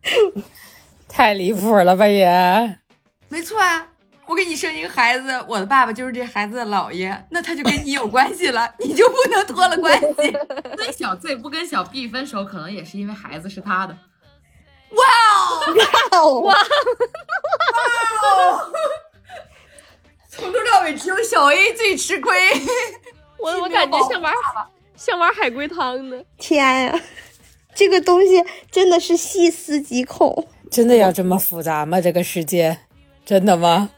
[1.08, 2.78] 太离谱了吧也！
[3.28, 3.86] 没错啊，
[4.28, 10.06] 我给你生一个孩子，我的爸爸就是这孩子的姥爷，那他就跟你有关系了， 你就不能脱了关系。
[10.76, 13.96] 所以小 Z 不跟小 B 分手，可能也是因为孩子是他的。
[14.90, 16.40] 哇哦！
[16.40, 18.70] 哇哦，
[20.30, 22.34] 从头到尾只有小 A 最吃亏。
[23.40, 24.32] 我我感觉像玩
[24.94, 26.22] 像玩海龟汤呢。
[26.36, 27.00] 天呀，
[27.74, 30.48] 这个东西真的是细思极恐。
[30.70, 31.98] 真的要这么复杂吗？
[31.98, 32.80] 这个世界，
[33.24, 33.88] 真的吗？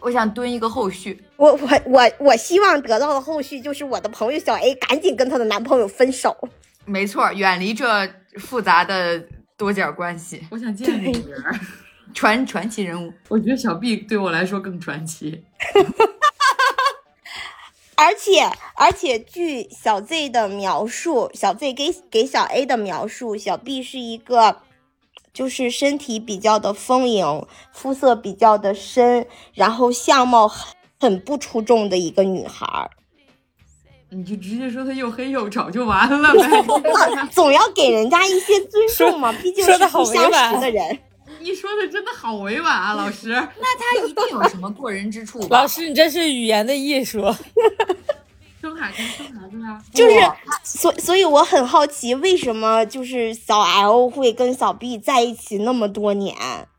[0.00, 6.36] 我想蹲一个后续，我我我我希望得到的后续就是我的朋友小 A 赶紧跟她的男朋友分手。
[6.84, 9.22] 没错，远离这复杂的
[9.56, 11.58] 多角关系， 我想见这个人儿，
[12.14, 13.12] 传传奇人物。
[13.28, 15.44] 我觉得小 B 对我来说更传奇。
[17.96, 18.42] 而 且
[18.74, 24.58] 而且，据小 Z 的描述，小 Z 给给小 A 的描述，小 B 是一个
[25.36, 32.90] 就是身体比较的丰盈，肤色比较的深，然后相貌很很不出众的一个女孩儿。
[34.08, 36.64] 你就直接说她又黑又丑就完了呗。
[37.30, 40.98] 总要给人家一些尊重嘛，毕竟是好不相识的人。
[41.40, 43.28] 你说的真的好委婉啊，老师。
[43.28, 45.60] 那他一定有什么过人之处吧？
[45.60, 47.20] 老师，你这是语言的艺术。
[48.66, 56.34] 生孩子生孩子啊，就是哇所所以我很好奇，为什么就是小 L 会跟小 B 在一起那么多年？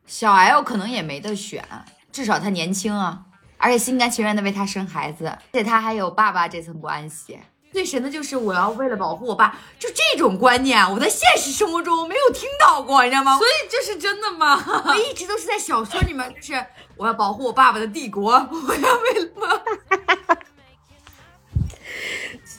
[0.06, 1.66] 小 L 可能也没得选，
[2.12, 3.22] 至少他年轻啊，
[3.56, 7.40] 而且心甘情愿的为他生孩子，而且他还有爸爸这层关系。
[7.72, 13.38] 最神的就是我要为了保护我爸，就这种观念，我在现实生活中没有听到过，你知道吗？
[13.38, 14.62] 所以这是真的吗？
[14.86, 16.66] 我一直都是在小说里面，就是
[16.98, 19.64] 我要保护我爸爸的帝国，我要为了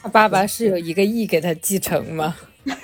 [0.01, 2.35] 他爸爸是有一个亿给他继承吗？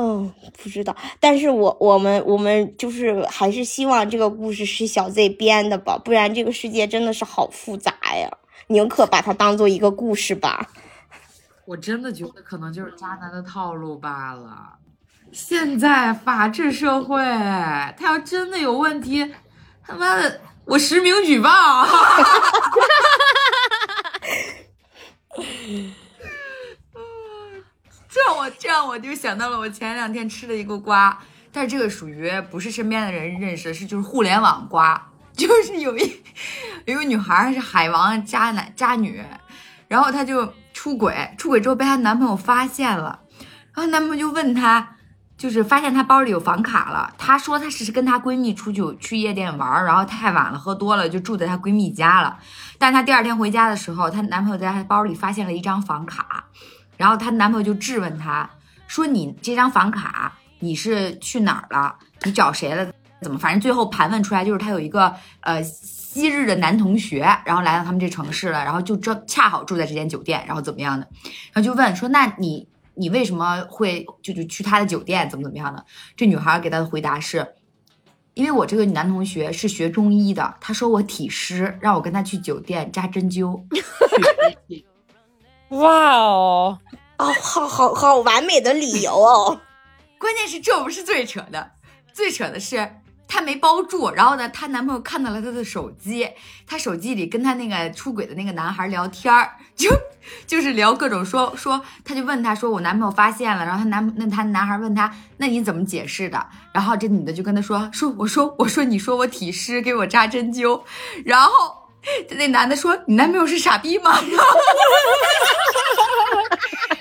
[0.00, 8.30] 嗯，不知道，但是我我们我们就是还是希望这个故事是小 Z 编的吧，不然这个世界真的是好复杂呀。
[8.68, 10.68] 宁可把它当做一个故事吧。
[11.64, 14.74] 我真的觉得可能就是渣男的套路罢了。
[15.32, 17.20] 现在法治社会，
[17.96, 19.34] 他要真的有问题，
[19.84, 21.50] 他妈的，我实名举报。
[28.10, 31.18] 这样我这样我就想到了我前两天吃的一个瓜，
[31.52, 36.22] 但是这个属于不是身边的人认识，是就是互联网瓜， 就是有一
[36.86, 39.22] 有一个女孩是海王渣男渣女，
[39.86, 43.20] 然后她就出轨，出轨之后被她男朋友发现了，
[43.74, 44.96] 然后男朋友就问她，
[45.36, 52.38] 就是发现她包里有房卡了，她说她只是跟她闺蜜出去去夜店玩，然后太晚了，喝多了就住在她闺蜜家了，
[52.78, 56.44] 但她第二天回家的时候，她男朋友在她包里发现了一张房卡。
[56.96, 58.48] 然后她男朋友就质问她
[58.86, 61.94] 说：“你这张房卡你是去哪儿了？
[62.24, 62.90] 你找谁了？
[63.20, 63.38] 怎么？
[63.38, 71.06] 反正最后盘问出来就是她有一个呃昔日的男同学，然后来到他们这城市了，然后就正恰好住在这间酒店，然后怎么样的？
[71.52, 75.28] 然后就问说：那你你为什么会就就去他的酒店？
[75.30, 75.84] 怎么怎么样的？
[76.16, 77.46] 这女孩给他的回答是：
[78.38, 83.60] 因为我这个男同学是学中医的，他说我体湿，让我跟他去酒店扎针灸。
[85.70, 86.78] 哇哦，
[87.18, 89.60] 哦，好好好完美的理由哦。
[90.20, 91.72] 关键是这不是最扯的，
[92.12, 96.28] 最扯的是她没包住，然后呢，她男朋友看到了她的手机，
[96.66, 99.88] 她手机里跟她那个出轨的那个男孩聊天儿， 就
[100.46, 106.46] 就是聊各种说说，她就问他说我男朋友发现了，然后她男那她男孩问她那你怎么解释的？
[106.72, 110.82] 然后这女的就跟他说说我说我说你说我体湿给我扎针灸，
[111.24, 111.76] 然后。
[112.30, 114.46] 那男的说：“你男朋友是傻逼吗？”然后，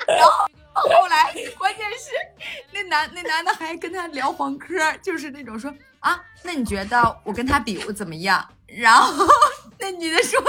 [0.07, 2.11] 然后后来，关键是
[2.73, 8.47] 那男那男的还跟他聊黄科，就是那种说啊，那你觉得我跟他比我怎么样？
[8.67, 9.25] 然后
[9.79, 10.41] 那女的说，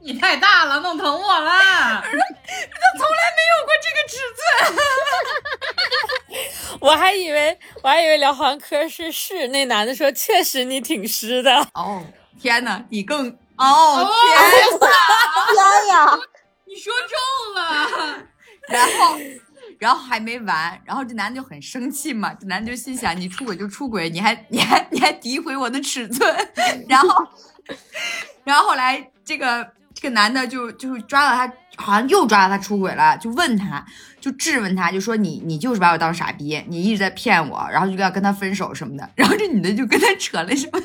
[0.00, 1.50] 你太大了，弄疼我了。
[2.02, 4.42] 他从来没有过这个尺寸。
[6.80, 11.54] 我还以为我还以为聊黄科是是，那男的说确实你挺湿的。
[11.74, 12.02] 哦，
[12.40, 14.86] 天哪，你更哦天哪！
[15.52, 16.18] 天呀，
[16.64, 18.18] 你说中了，
[18.68, 19.16] 然后，
[19.82, 26.32] 然后还没完，然后这男的就很生气嘛，这男的就心想：你出轨就出轨，你还你还你还诋毁我的尺寸，
[26.88, 27.26] 然后，
[28.44, 33.84] 然后后来这个这个男的就就抓到他，好像又抓到他出轨了，就问他，
[34.20, 40.80] 就质问他，就说你你就是把我当傻逼，你一直在骗我，然后就要跟他分手什么的，然后这女的就跟他扯了什么，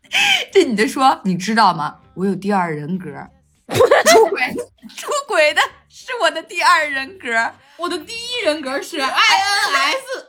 [0.50, 1.96] 这女的说你知道吗？
[2.14, 3.10] 我有第二人格，
[3.68, 4.56] 出轨
[4.96, 5.60] 出轨的
[6.08, 7.28] 是我的第二人格。
[7.76, 9.10] 我的第一人格是 INS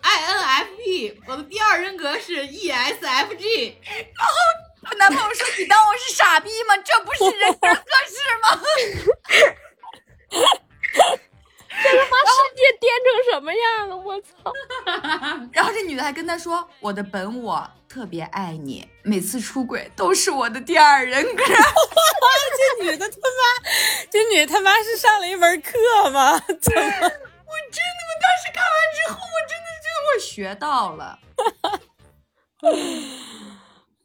[0.02, 3.76] INFP，我的第二人格是 E ESFG。
[4.90, 6.76] 我男朋友说：“你当我是傻逼吗？
[6.78, 8.62] 这不是人格测试吗
[11.82, 13.96] 把世界颠成什么样了？
[13.96, 14.28] 我操！？”
[15.54, 21.44] 然后这女的还跟他说：“我的本我特别爱你，每次出轨都是我的第二人格。
[21.46, 23.22] 这女的他妈，
[24.10, 25.78] 这女的他妈是上了一门课
[26.10, 26.32] 吗？
[26.40, 31.20] 怎么？”我真的，我当时看完之后，我真的觉得我学到了。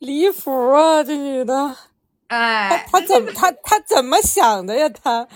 [0.01, 1.03] 离谱啊！
[1.03, 1.75] 这女的，
[2.29, 4.91] 哎，她怎么她她怎么想的呀？
[4.91, 5.27] 她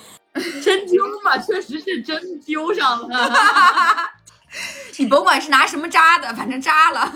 [0.62, 4.11] 针灸嘛，确实是针灸上了。
[4.99, 7.12] 你甭管是拿什么扎的，反正扎了。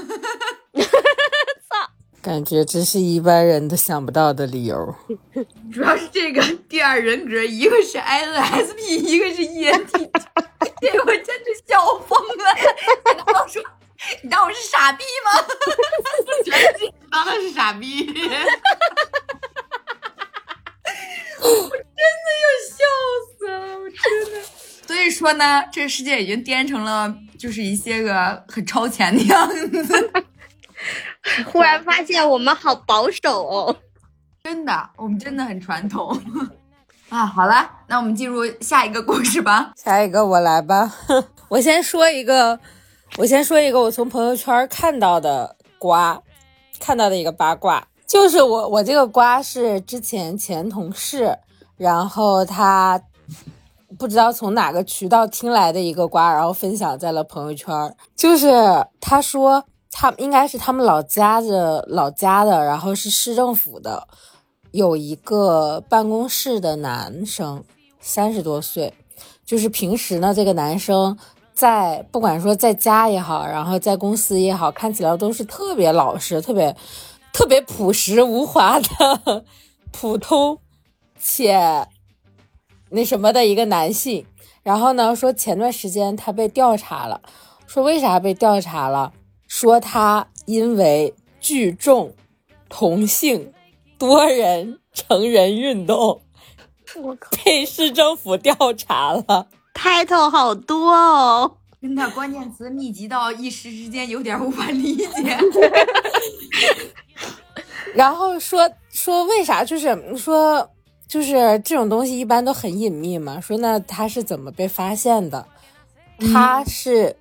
[0.74, 1.90] 操
[2.22, 4.94] 感觉这是一般人都想不到的理由。
[5.72, 10.10] 主要是这个第二人格，一个是 INSP，一个是 ENTP，
[10.80, 12.44] 这我真是笑疯了。
[13.06, 13.60] 你男朋友说
[14.22, 15.42] ：“你当我是傻逼吗？”
[16.44, 18.06] 觉得自己当他是傻逼。
[22.62, 22.84] 笑
[23.38, 24.00] 死了，我真
[24.32, 24.34] 的。
[24.92, 30.12] 所以说呢，这个世界已经颠成了就是一些个很超前的样子。
[31.50, 33.74] 忽然发现我们好保守哦。
[34.44, 36.14] 真的，我们真的很传统。
[37.08, 39.72] 啊，好了，那我们进入下一个故事吧。
[39.82, 40.92] 下一个我来吧，
[41.48, 42.60] 我先说一个，
[43.16, 46.20] 我先说一个我从朋友圈看到的瓜，
[46.78, 51.38] 看到的一个八卦，就是我我这个瓜是之前前同事，
[51.78, 53.00] 然后他
[54.02, 57.72] 不知道从哪个渠道听来的一个瓜，然后分享在了朋友圈，
[58.16, 58.50] 就是
[59.00, 64.08] 他说他应该是他们老家的老家的，然后是市政府的，
[64.72, 67.62] 有一个办公室的男生，
[68.00, 68.92] 三十多岁，
[69.46, 71.16] 就是平时呢，这个男生
[71.54, 76.76] 在不管说在家也好，然后在公司也好，看起来都是特别老实、特别
[77.32, 79.44] 特别朴实无华的
[79.92, 80.58] 普通
[81.20, 81.86] 且
[82.92, 84.26] 那什么的一个男性。
[84.62, 87.20] 然后呢，说前段时间他被调查了，
[87.66, 89.12] 说为啥被调查了？
[89.48, 92.14] 说他因为聚众、
[92.68, 93.52] 同性、
[93.98, 96.22] 多人成人运动
[96.96, 99.48] 我靠，被市政府调查了。
[99.74, 101.56] title 好多哦。
[101.80, 105.06] 真的，关键词密集到一时之间有点无法理解。
[107.94, 110.70] 然后说说为啥就是说
[111.12, 113.38] 就是这种东西一般都很隐秘嘛？
[113.38, 115.46] 说那他是怎么被发现的？
[116.32, 117.14] 他是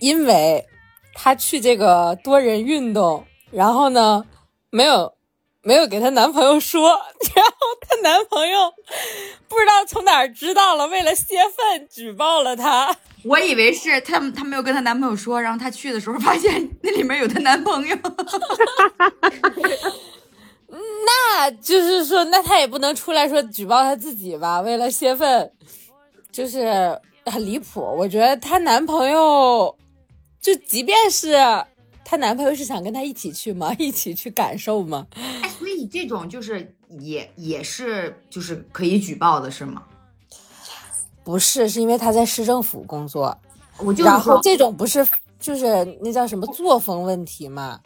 [0.00, 0.66] 因为
[1.14, 4.26] 他去这个多人运动，然后呢
[4.68, 5.14] 没有
[5.62, 6.90] 没有给她男朋友说，
[7.34, 8.74] 然后她男朋友
[9.48, 12.94] 不知道从哪儿知道了，为了泄愤举报了她。
[13.24, 17.96] 我以为是她她没有跟她男朋友说，然后她去的时候发现那里面有她男朋友。
[21.04, 24.60] 那就是说，那她也不能出来说举报她自己吧？
[24.60, 25.50] 为了泄愤，
[26.30, 27.80] 就是很离谱。
[27.80, 29.76] 我觉得她男朋友，
[30.40, 31.32] 就即便是
[32.04, 33.74] 她男朋友是想跟她一起去吗？
[33.78, 35.06] 一起去感受吗？
[35.14, 39.82] 哎，所以这种就是也也是就是可以举报的是吗？
[41.24, 43.36] 不是，是因为他在市政府工作，
[43.78, 45.06] 我就然后这种不是
[45.38, 47.80] 就是那叫什么作风问题吗？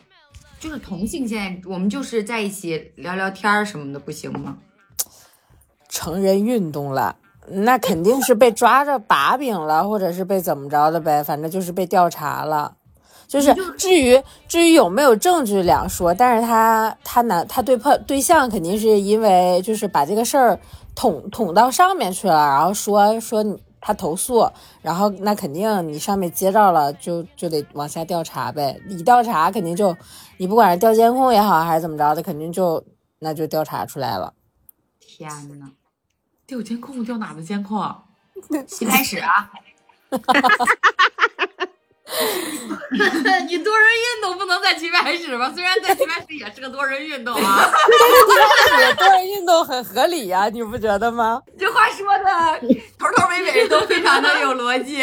[0.67, 4.57] 就是同性现在我们就是在一起聊聊天儿什么的，不行吗？
[5.89, 7.15] 成人运动了，
[7.49, 12.75] 那肯定是被抓着把柄了，或者是被怎么着的呗，反正就是被调查了。
[13.29, 20.59] 就是至于至于有没有证据两说，但是他他男他对碰对象肯定是因为就是把这个事儿
[20.97, 23.45] 捅捅到上面去了，然后说说
[23.81, 24.49] 他投诉，
[24.83, 28.81] 然后那肯定你上面接着了，就就得往下调查呗。
[28.89, 29.97] 一调查肯定就
[30.39, 32.85] 你不管是调监控也好还是怎么着的，肯定就
[33.21, 34.33] 那就调查出来了。
[35.01, 35.71] 天呐，
[36.47, 38.03] 调监控调哪的监控啊？
[38.81, 39.51] 一开始啊，
[43.49, 45.51] 你多人运动不能在棋牌室吧？
[45.55, 47.65] 虽然在棋牌室也是个多人运动啊。
[48.99, 51.43] 多人运动很合理呀、你不觉得吗？
[51.59, 52.25] 这话说的
[52.99, 55.03] 头头尾尾都非常的有逻辑。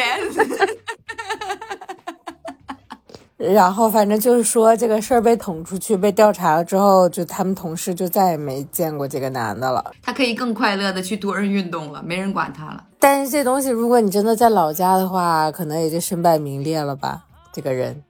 [3.52, 9.92] 然后反正就是说这个事儿被捅出去，被调查了之后，就他们同事就再也没见过这个男的了。
[10.02, 12.86] 他可以更快乐的去多人运动了，没人管他了。
[13.00, 17.26] 但是这东西，如果你真的在老家的话，可能也就身败名裂了吧。
[17.52, 18.04] 这个人，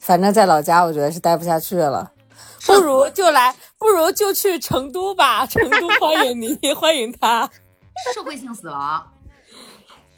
[0.00, 2.10] 反正在老家，我觉得是待不下去了，
[2.66, 5.44] 不如就来，不如就去成都吧。
[5.46, 7.48] 成都欢迎你，欢迎他。
[8.14, 9.06] 社会性死亡。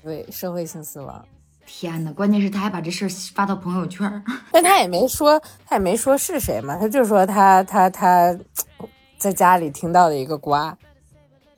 [0.05, 1.25] 对，社会性死亡。
[1.71, 4.23] 天呐，关键是他还把这事儿发到朋友圈儿。
[4.51, 8.35] 但他也没说，他也没说是谁嘛，他就说他他他
[9.19, 10.77] 在家里听到的一个瓜，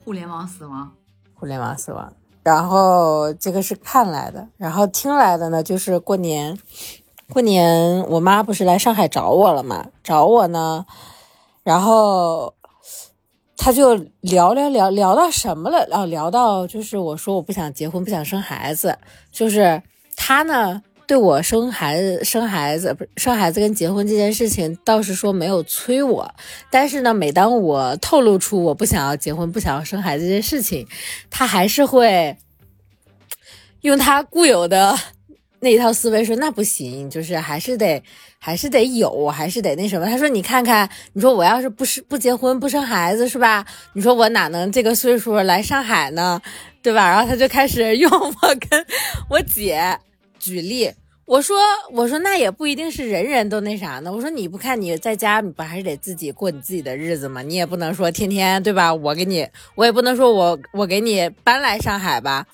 [0.03, 0.91] 互联网死亡。
[1.33, 2.11] 互联网死亡。
[2.43, 6.57] 然后这个是看来的，然后听来的呢，就是过年，
[7.31, 10.85] 过年我妈不是来上海找我了嘛，找我呢，
[11.63, 12.53] 然后
[13.55, 15.87] 他就聊聊聊聊到什么了？
[15.91, 18.97] 哦，聊到就是我说我不想结婚，不想生孩子，
[19.31, 19.81] 就是
[20.23, 20.83] 他呢。
[21.07, 26.33] 对我生孩子、生孩子不是生孩子跟结婚这件事情，倒是说没有催我，
[26.69, 30.87] 但是呢，每当我透露出我不想要结婚、不想要生孩子这件事情，
[31.29, 32.37] 他还是会
[33.81, 34.97] 用他固有的
[35.59, 38.01] 那一套思维说：“那不行，就是还是得，
[38.39, 43.65] 还是得有，还是得那什么。”他说：“你看看，你说我要是不是不结婚、不生孩子，是吧？
[43.91, 46.41] 你说我哪能这个岁数来上海呢？
[46.81, 48.85] 对吧？”然后他就开始用我跟
[49.29, 49.99] 我 姐
[50.41, 50.91] 举例。
[51.25, 51.55] 我说，
[51.93, 54.11] 我说那也不一定是人人都那啥呢。
[54.11, 57.41] 我说你不看你在家，你不还是得自己过你自己的日子吗？
[57.41, 58.93] 你也不能说天天对吧？
[58.93, 62.45] 我给你，我也不能说我我给你搬来上海吧。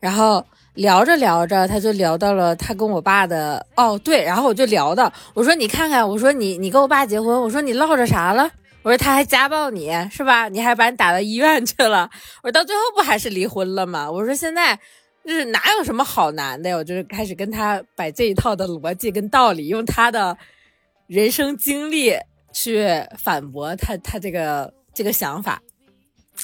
[0.00, 0.42] 然后
[0.74, 8.50] 聊着聊着，他就聊到了他跟我爸的哦对，然后我就聊到，我说你看看，我说你你跟我爸结婚，我说你落着啥了？
[8.82, 10.48] 我说他还家暴你是吧？
[10.48, 12.08] 你还把你打到医院去了？
[12.42, 14.10] 我说到最后不还是离婚了吗？
[14.10, 14.78] 我说现在。
[15.26, 16.76] 就是哪有什么好难的呀？
[16.76, 20.36] 我就是开始跟他摆这一套的逻辑跟道理，用他的
[21.06, 22.14] 人生经历
[22.52, 22.86] 去
[23.18, 25.62] 反驳他他这个这个想法。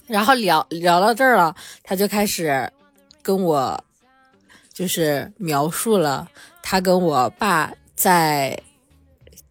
[0.06, 2.72] 然后聊聊到这儿了，他就开始
[3.20, 3.84] 跟我
[4.72, 6.30] 就是描述了
[6.62, 8.58] 他跟我爸在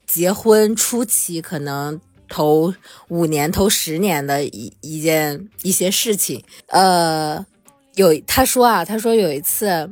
[0.08, 2.74] 结婚初期可能头
[3.10, 7.46] 五年头十年的一一件一些事情，呃。
[8.00, 9.92] 有他说啊，他说有一次，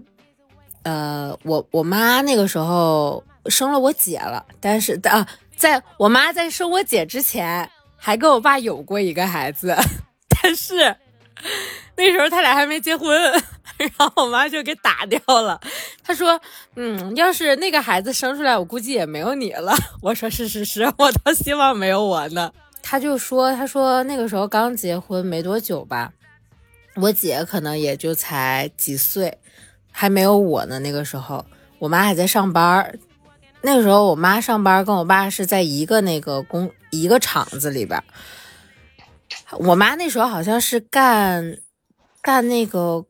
[0.83, 5.27] 呃，我我妈那个时候生了我姐了，但是啊，
[5.57, 9.75] 在我妈在生我姐之前，还跟我爸有过一个孩子，
[10.41, 10.95] 但是
[11.97, 13.13] 那时候他俩还没结婚，
[13.75, 15.59] 然后我妈就给打掉了。
[16.01, 16.39] 他说，
[16.77, 19.75] 嗯，要是那个孩子生出来，我估计也没有你了。
[20.01, 22.53] 我说是是是，我倒希望没有我呢。
[22.81, 26.13] 他就说，他说那个时候刚结婚没多久吧。
[26.99, 29.37] 我姐可能也就才几岁，
[29.91, 30.79] 还没有我呢。
[30.79, 31.45] 那个时候，
[31.79, 32.99] 我妈还在上班
[33.61, 38.03] 那时候，我妈上班跟我爸是在一个那个工一个厂子里边。
[39.59, 41.59] 我妈那时候好像是干
[42.21, 43.05] 干那个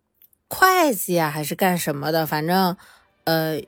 [0.49, 2.25] 会计啊，还是干什么的？
[2.25, 2.75] 反正
[3.23, 3.61] 呃。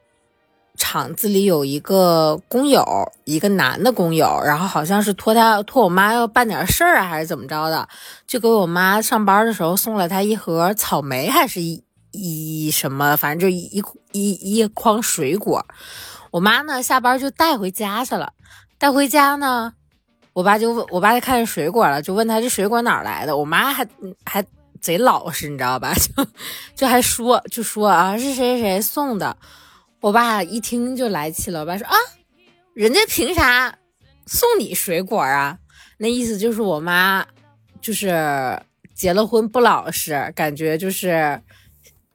[0.79, 2.83] 厂子里有一个工友，
[3.25, 7.87] 一个男的工友，然后好像是托他托我妈要办点事儿啊，还是怎么着的，
[8.25, 15.63] 就给我妈上班的时候送了她一盒草莓，还是一一什么，反正就一一一筐水果。
[16.31, 18.31] 我妈呢下班就带回家去了，
[18.79, 19.73] 带回家呢，
[20.33, 23.85] 我爸就问我爸就看见水果了，就问他这水果哪来的，我妈还
[24.25, 24.43] 还
[24.79, 25.93] 贼老实，你知道吧？
[25.99, 26.25] 就
[26.73, 29.35] 就还说就说啊是谁谁送的。
[30.01, 31.93] 我爸一听就来气了，我爸说啊，
[32.73, 33.77] 人家凭啥
[34.25, 35.59] 送你水果啊？
[35.97, 37.25] 那意思就是我妈
[37.81, 38.61] 就是
[38.93, 41.41] 结了婚不老实，感觉就是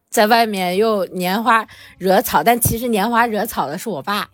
[0.09, 1.67] 在外面又拈花
[1.99, 4.31] 惹草，但其实拈花惹草的是我爸。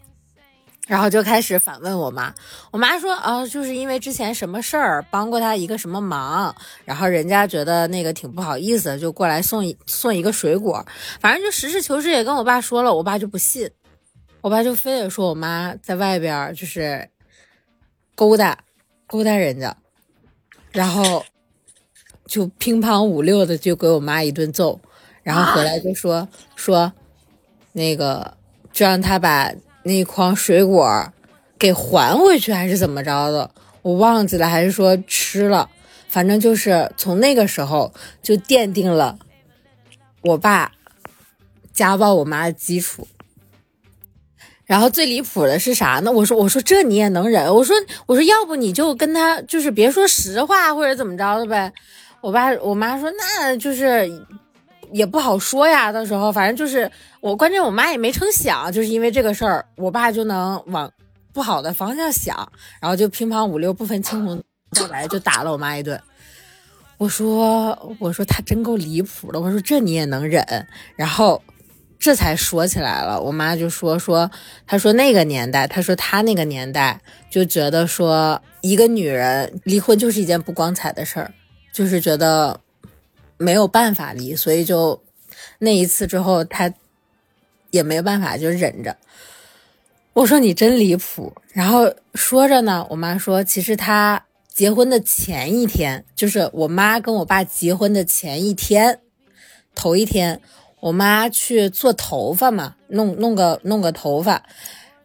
[0.86, 2.34] 然后就开始反问我妈，
[2.72, 6.52] 我妈说啊，就是因为之前什么事儿帮过她一个什么忙，
[6.84, 10.84] 然后人家觉得那个挺不好意思，就过来送一送一个水果，
[11.20, 13.70] 反正就实事求是也跟我爸说了，我爸就不信，
[14.40, 17.08] 我爸就非得说我妈在外边就是
[18.16, 18.58] 勾搭
[19.06, 19.76] 勾搭人家，
[20.72, 21.24] 然后
[22.26, 24.80] 就乒乓五六的就给我妈一顿揍，
[25.22, 26.26] 然后回来就说
[26.56, 26.92] 说
[27.70, 28.36] 那个
[28.72, 29.52] 就让他把。
[29.82, 31.12] 那筐水果
[31.58, 33.50] 给还回去还是怎么着的？
[33.82, 35.68] 我忘记了，还是说吃了？
[36.08, 39.18] 反正就是从那个时候就奠定了
[40.22, 40.72] 我爸
[41.72, 43.08] 家暴我妈的基础。
[44.66, 46.12] 然后最离谱的是啥呢？
[46.12, 47.52] 我说我说这你也能忍？
[47.54, 47.74] 我说
[48.06, 51.72] 我说要不你就跟他就是别说实话或者怎么着的呗？
[52.20, 54.10] 我爸我妈说那就是。
[54.92, 60.90] 也不好说呀，到时候反正就是我，关键我妈也没成想，就是因为这个事儿，我爸就能往
[61.32, 66.00] 不好的方向想，然后就乒乓五六不分青红皂白就打了我妈一顿。
[66.98, 70.66] 我说我说他真够离谱的，我说这你也能忍？
[70.96, 71.42] 然后
[71.98, 74.30] 这才说起来了，我妈就说说，
[74.66, 81.32] 她说那个年代，她说她那个年代就觉得说一个女人离婚就是一件不光彩的事儿，
[81.72, 82.60] 就是觉得。
[83.40, 85.02] 没有办法离，所以就
[85.60, 86.70] 那一次之后，他
[87.70, 88.94] 也没办法，就忍着。
[90.12, 91.32] 我说你真离谱。
[91.54, 99.00] 然后说着呢，我妈说，其实他结婚的前一天，就是我妈跟我爸结婚的前一天，
[99.74, 100.42] 头一天，
[100.80, 104.44] 我妈去做头发嘛，弄弄个弄个头发，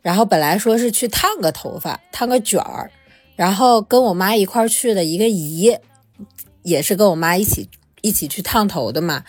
[0.01, 2.91] 然后本来说是去烫个头发，烫个卷儿，
[3.37, 5.77] 然后跟我妈一块去的一个姨，
[6.63, 7.69] 也是跟我妈一起。
[8.05, 9.23] 一起去烫头的嘛，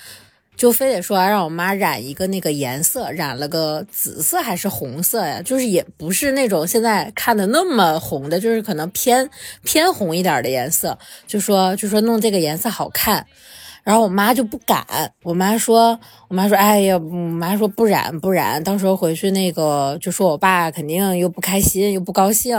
[0.57, 5.41] 就非得说让我妈染一个那个颜色，染了个紫色还是红色呀？
[5.43, 9.29] 就是也不是那种现在看的那么红的，就是可能偏
[9.62, 10.99] 偏红一点的颜色。
[11.27, 13.27] 就说就说弄这个颜色好看，
[13.83, 14.85] 然后我妈就不敢。
[15.22, 15.99] 我妈说，
[16.29, 22.59] 我妈说，哎呀，我妈说不染不染，到时候回去那个就说我爸肯定又不开心又不高兴，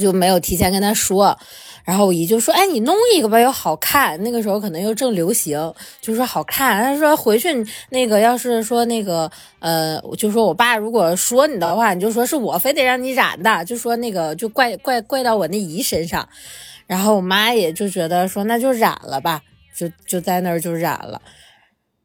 [0.00, 1.38] 就没有提前跟他说。
[1.82, 4.22] 然后我姨就说：“哎，你弄一个吧，又好看。
[4.22, 5.58] 那个时候可能又正流行，
[6.00, 6.82] 就说好看。
[6.82, 7.48] 他说回去
[7.88, 9.28] 那个，要是说那个，
[9.60, 16.28] 呃，就说我爸如果说你的话，你就说是我非得让你染的，就说那个就怪怪怪到我那姨身上。
[16.86, 19.40] 然后我妈也就觉得说那就染了吧，
[19.74, 21.22] 就就在那儿就染了，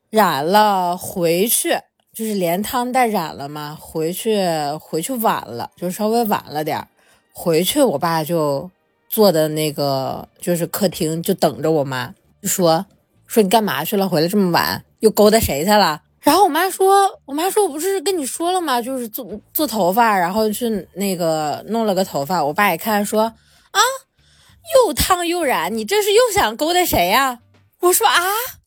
[0.09, 1.77] 染了回去
[2.13, 3.77] 就是连烫带染了嘛。
[3.79, 4.39] 回去
[4.79, 6.87] 回去晚了，就稍微晚了点
[7.35, 8.71] 回去我爸就。”
[9.07, 12.85] 坐的那个就是客厅，就等着我妈，就说
[13.25, 14.09] 说你干嘛去了？
[14.09, 16.01] 回来这么晚，又勾搭谁去了？
[16.19, 18.81] 然后我妈说，我妈说我不是跟你说了吗？
[18.81, 22.43] 就是做做头发，然后去那个弄了个头发。
[22.43, 23.79] 我爸一看说啊，
[24.75, 27.39] 又烫又染，你这是又想勾搭谁呀？
[27.79, 28.21] 我说啊，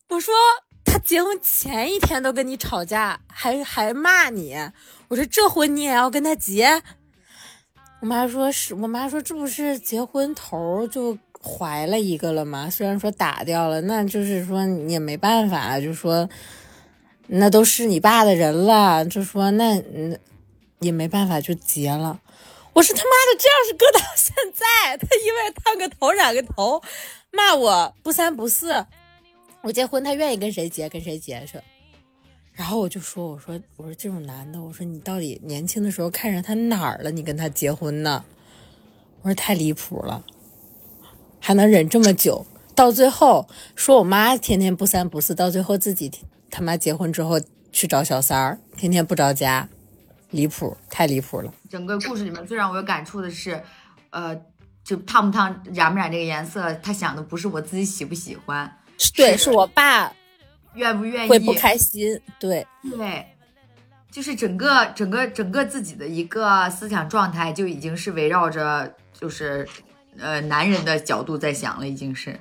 [0.09, 0.33] 我说
[0.83, 4.57] 他结婚前一天都跟你吵架，还还骂你，
[5.09, 6.83] 我说这婚你也要跟他结？
[8.01, 12.71] 我妈说是我妈说这不是结婚头就怀了一个了吗？
[12.71, 16.29] 虽然说打掉了，那就是说你也没办法，就说
[17.27, 20.19] 那都是你爸的人了，就说那嗯
[20.79, 22.21] 也没办法就结了。
[22.73, 26.81] 我说他妈的，这要是搁到现在，他因为烫个头染个头
[27.33, 28.87] 骂我不三不四，
[29.63, 31.59] 我结婚他愿意跟谁结跟谁结去。
[32.59, 37.11] 然后我就说：“我说我说这种男的，我说你到底年轻的时候看上他哪儿了？
[37.13, 38.25] 你跟他结婚呢？
[39.23, 40.25] 我说太离谱了，
[41.39, 42.45] 还能忍这么久，
[42.75, 46.11] 到最后说我妈天天不三不四，到最后自己
[46.51, 47.41] 他妈结婚之后
[47.71, 49.69] 去找小三儿，天天不着家，
[50.31, 51.55] 离谱，太离谱了。
[51.71, 53.63] 整个故事里面最让我有感触的是，
[54.11, 54.37] 呃，
[54.83, 58.77] 就烫不烫、染不染这个颜色，他想的不是我自己喜不喜欢，
[59.15, 60.13] 对，是我爸。”
[60.79, 62.19] 愿不愿意会不开心？
[62.39, 62.67] 对
[62.97, 63.27] 对，
[64.11, 69.69] 就是整个整个整个自己的一个思想状态就已经是围绕着就是
[70.19, 72.39] 呃男人的角度在想了，已经是。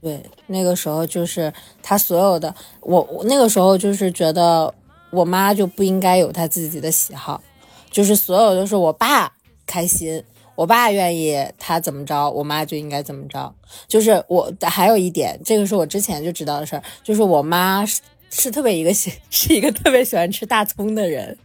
[0.00, 1.52] 对，那个时候就是
[1.82, 4.72] 他所有的我我那个时候就是觉得
[5.10, 7.42] 我妈就不应该有她自己的喜好，
[7.90, 9.32] 就是所有都是我爸
[9.66, 10.22] 开心。
[10.58, 13.54] 我爸愿意他怎么着，我妈就应该怎么着。
[13.86, 21.38] 就是我还有一点，这个是我之前就知道的事儿，就是我妈是是特别一个喜 是一个特别喜欢吃大葱的人。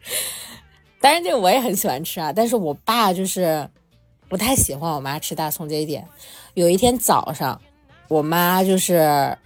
[0.99, 3.70] 当然这个我也很喜欢吃啊，但是我爸就是
[4.28, 6.07] 不太喜欢我妈吃大葱这一点。
[6.55, 7.61] 有一天早上，
[8.07, 9.38] 我妈就是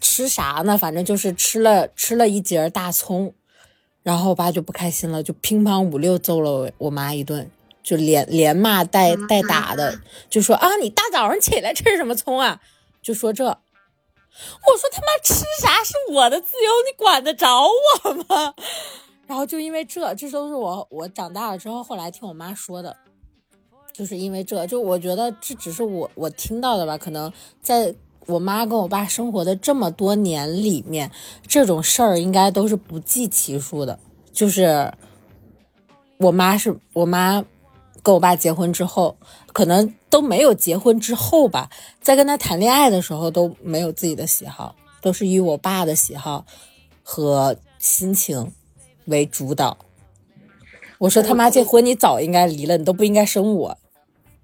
[0.00, 0.78] 吃啥呢？
[0.78, 3.34] 反正就是吃了吃了一节大葱，
[4.02, 7.50] 然后我爸就不开心了，就乒乓五六揍了我我妈一顿，
[7.86, 12.60] 就连连骂带带打的，就说啊，你大早上起来吃什么葱啊？
[13.00, 13.44] 就说这。
[13.44, 18.52] 我说他妈吃啥是我的自由，你管得着我吗？
[19.28, 22.96] 然后就因为这，这都是我我长大了之后后来听我妈说的，
[23.92, 27.32] 就是因为这就我觉得这只是我我听到的吧，可能
[27.62, 27.94] 在
[28.26, 31.12] 我妈跟我爸生活的这么多年里面，
[31.46, 34.00] 这种事儿应该都是不计其数的。
[34.32, 34.92] 就是
[36.18, 37.44] 我妈是我妈
[38.06, 39.18] 跟我爸结婚之后，
[39.52, 41.68] 可能都没有结婚之后吧，
[42.00, 46.46] 在跟他谈恋爱的时候都没有自己的喜好，都是以我爸的喜好
[47.02, 48.52] 和心情
[49.06, 49.76] 为主导。
[50.98, 53.76] 我说他妈这婚你早应该离了，你都不应该生我。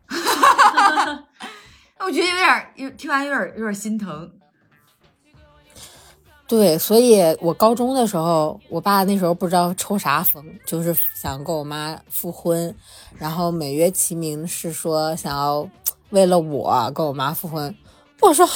[2.01, 4.29] 我觉得有点儿，有听完有点儿有点儿心疼。
[6.49, 12.75] 对，所以我高中的时候，我爸那时候不知道抽啥风，就是想跟我妈复婚，
[13.17, 15.67] 然后美曰其名是说想要
[16.11, 17.75] 为了我跟我妈复婚。
[18.21, 18.55] 我说哈，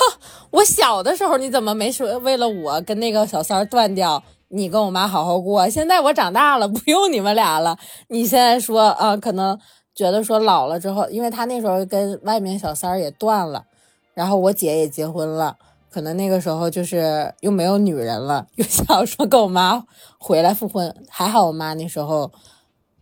[0.51, 5.66] 我小的时候你怎么没说为了我跟那个小三儿断掉，你跟我妈好好过？
[5.68, 7.78] 现在我长大了， 不用你们俩了，
[8.09, 9.59] 你现在说啊，可能
[9.95, 13.64] 觉得说老了之后，因为他那时候跟外面小三儿也断了，
[14.12, 15.57] 然后我姐也结婚了。
[15.91, 19.84] 可能那个时候就是又没有女人了，又想说跟我妈
[20.18, 22.30] 回来复婚，还好我妈那时候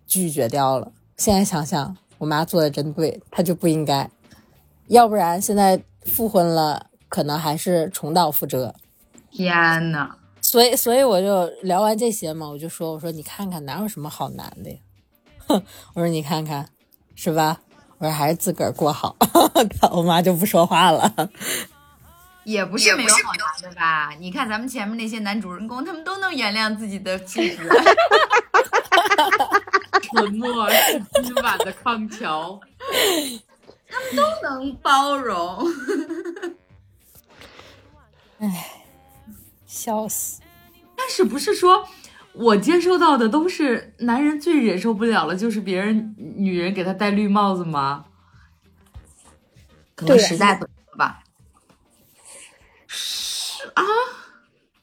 [0.06, 0.92] 拒绝掉了。
[1.16, 4.10] 现在想想，我妈做的真对，她就不应该，
[4.88, 8.74] 要不然现在复婚了，可能还是重蹈覆辙。
[9.30, 14.76] 天呐，所以，所以我就聊完这些嘛，我就说，我说你看看哪有什么好难的呀？
[15.48, 15.62] 哼，
[15.94, 16.68] 我说你看看，
[17.16, 17.60] 是吧？
[17.98, 19.16] 我说还是自个儿过好。
[19.92, 21.12] 我妈就不说话了。
[22.44, 24.10] 也不是没有好男的吧？
[24.18, 27.68] 你看咱们前面那些男主人公，他们都能原谅自己的妻子。
[30.02, 32.60] 沉默是今晚的康桥。
[33.88, 35.66] 他们都能包容。
[39.66, 40.40] 笑死！
[40.96, 41.88] 但是不是说
[42.32, 48.04] 我接收到的都是男人最忍受不了了，就是别人女人给他戴绿帽子吗？
[49.94, 50.66] 可能时代不
[53.62, 53.82] 同了吧？
[53.82, 53.82] 啊，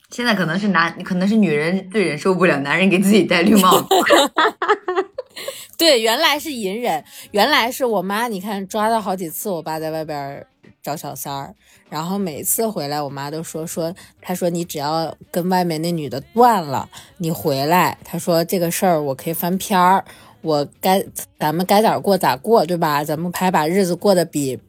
[0.09, 3.87] 现在可能是男，可能是女人最忍受不了男人给自己戴绿帽子。
[5.77, 8.27] 对，原来是隐忍，原来是我妈。
[8.27, 10.45] 你看抓到好几次，我爸在外边
[10.83, 11.55] 找小三儿，
[11.89, 13.91] 然后每次回来，我妈都说说，
[14.21, 16.87] 她说你只要跟外面那女的断了，
[17.17, 20.05] 你回来，她说这个事儿我可以翻篇儿，
[20.41, 21.03] 我该
[21.39, 23.03] 咱们该咋过咋过，对吧？
[23.03, 24.59] 咱们还把日子过得比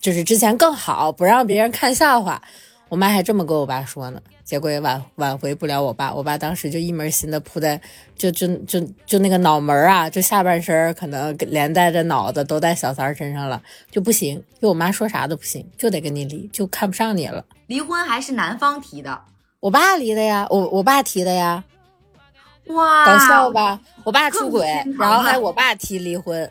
[0.00, 2.42] 就是之前更好，不让别人看笑话。
[2.88, 6.12] 我妈还这么跟我爸说呢，结果也挽挽回不了我爸。
[6.12, 7.80] 我爸当时就一门心的扑在，
[8.16, 14.42] 就就就就那个脑门啊，就下半身可能连带着脑子都在小三儿身上了，就不行。
[14.60, 17.44] 就我妈说啥都不行，就得跟你离，就看不上你了。
[17.66, 19.20] 离婚还是男方提的，
[19.60, 21.62] 我爸离的呀，我我爸提的呀，
[22.68, 23.50] 哇，搞笑？
[23.50, 23.78] 吧？
[24.04, 24.66] 我爸出轨
[24.98, 26.50] 然后还我爸提离婚，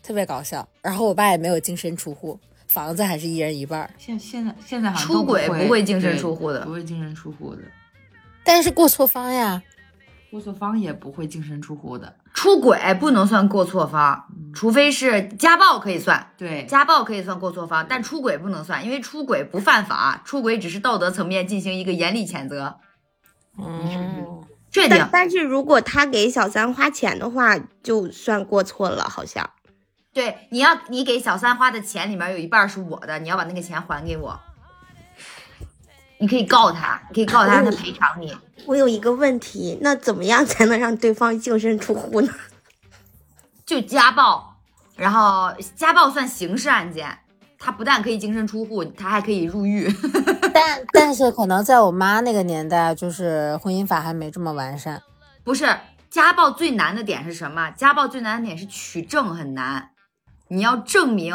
[0.00, 0.68] 特别搞笑。
[0.80, 2.38] 然后我爸也没有净身出户，
[2.70, 3.90] 房子还是一人一半儿。
[3.98, 7.62] 现现在现在好像出轨不会净身出户的不会净身出户的。
[8.44, 9.62] 但是过错方呀，
[10.30, 12.16] 过错方也不会净身出户的。
[12.32, 16.30] 出轨不能算过错方，除非是家暴可以算。
[16.38, 22.76] 对，家暴可以算过错方，但出轨不能算，因为出轨不犯法，出轨只是道德层面进行一个严厉谴责。
[23.58, 29.50] 嗯，确定但但是如果他给小三花钱的话，就算过错了，好像。
[30.20, 34.38] 对，你要你给小三花的钱里面有一半是我的，你要把那个钱还给我。
[36.18, 38.36] 你可以告他，你可以告他，他赔偿你。
[38.66, 42.30] 我有一个问题，那怎么样才能让对方净身出户呢？
[43.64, 44.58] 就家暴，
[44.94, 47.18] 然后家暴算刑事案件，
[47.58, 49.90] 他不但可以净身出户，他还可以入狱。
[50.52, 55.00] 但但是可能在我妈那个年代，就是婚姻法还没这么完善。
[55.42, 55.74] 不是
[56.10, 57.70] 家暴最难的点是什么？
[57.70, 59.88] 家暴最难的点是取证很难，
[60.50, 61.34] 你要证明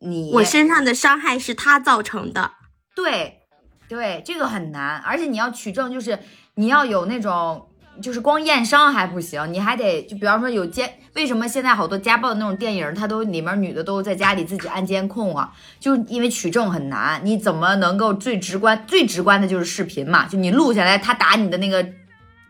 [0.00, 2.52] 你我身上的伤害是他造成的。
[2.94, 3.40] 对
[3.88, 6.18] 对，这个很难，而且你要取证，就是
[6.54, 7.68] 你要有那种，
[8.00, 15.52] 就是光验伤还不行，你还得就比方说有监，为什么现在好多家暴的那种电影，它都里面女的都在家里自己按监控啊？
[15.80, 18.84] 就因为取证很难，你怎么能够最直观？
[18.86, 21.84] 最直观的就是视频嘛，就你录下来他打你的那个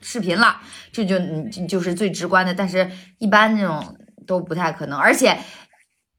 [0.03, 0.61] 视频了，
[0.93, 2.53] 这就嗯就就是最直观的。
[2.53, 3.97] 但是，一般那种
[4.27, 5.39] 都不太可能，而且。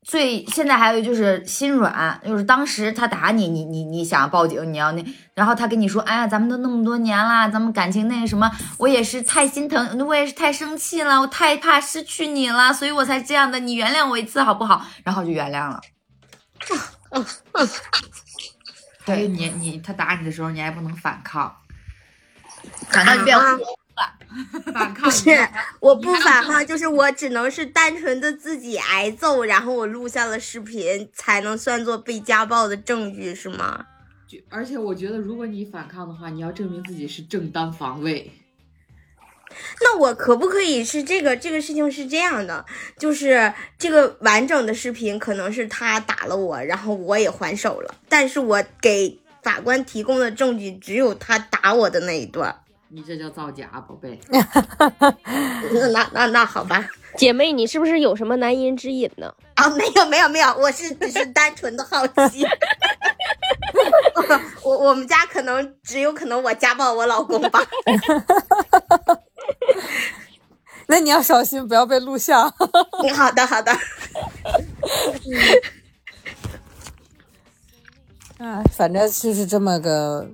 [0.07, 5.03] 最现在还有就是心软，就是当时他打你，你你你想报警，你要那，
[5.33, 14.85] 然后他跟你说，哎呀，咱们都那么多年了，咱们感情那什么，我也是太心疼，我也是太生气了，我太怕失去你了，所以我才这样的，你原谅我一次好不好？
[15.03, 15.81] 然后就原谅了。
[19.05, 21.55] 对你你他打你的时候，你还不能反抗，
[22.89, 23.57] 反正变啊
[24.73, 25.29] 反抗不是，
[25.79, 33.85] 我不反抗，就是我只能是单纯的自己挨揍，然后我录下了视频，才能算作被家暴的证据，是吗？
[34.27, 38.31] 就而且我觉得，如果你反抗的话，你要证明自己是正当防卫。
[39.79, 42.65] 那我可不可以是这个这个事情是这样的，
[42.97, 52.63] 就是这个完整的视频可能是他打了我，然后我也还手了，但是我给法官提供的证据只有他打我的那一段。
[52.95, 54.17] 你这叫造假，宝贝。
[54.31, 54.39] 那
[55.91, 56.87] 那那那好吧，
[57.17, 59.33] 姐妹，你是不是有什么难言之隐呢？
[59.55, 62.47] 啊，没有没有没有，我是只是单纯的好奇。
[64.63, 67.59] 我我们家可能只有可能我家暴我老公吧。
[70.87, 72.49] 那你要小心，不要被录像。
[73.13, 73.73] 好的好的，
[78.37, 80.29] 啊，反正就是这么个，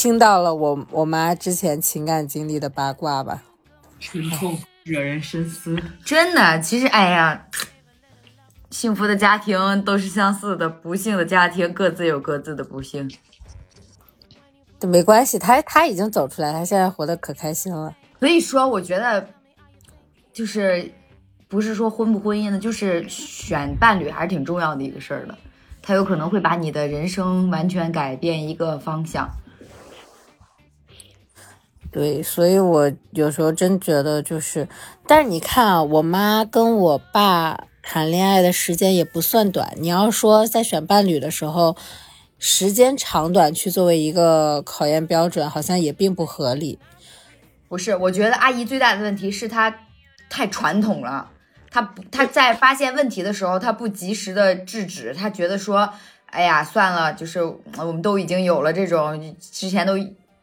[0.00, 3.42] 听到了我我妈之前情感经历的八卦吧。
[3.98, 5.76] 沉痛，惹人深思。
[6.04, 7.48] 真的，其实哎呀，
[8.70, 13.10] 幸福的家庭都是相似的，不幸的家庭各自有各自的不幸。
[14.82, 17.92] 没关系，他他已经走出来，他现在活得可开心了。
[18.20, 19.28] 所以说，我觉得
[20.32, 20.92] 就是
[21.48, 25.36] 不是说婚不婚姻的，就是选伴侣还是挺重要的一个事儿的。
[25.82, 29.28] 他有可能会把你的人生完全改变一个方向。
[31.90, 34.68] 对，所以我有时候真觉得就是，
[35.06, 39.72] 但是你看啊，我妈跟我爸谈恋爱的时间也不算短。
[39.78, 41.74] 你要说在选伴侣的时候，
[42.38, 46.78] 时间长短去作为一个考验标准，好像也并不合理。
[47.68, 49.74] 不是，我觉得阿姨最大的问题是她
[50.28, 51.30] 太传统了，
[51.70, 55.90] 她不，她在发现问题的时候，她不及时的制止，她觉得说，
[56.26, 59.94] 哎呀，算了，就是我们都已经有了这种，之前都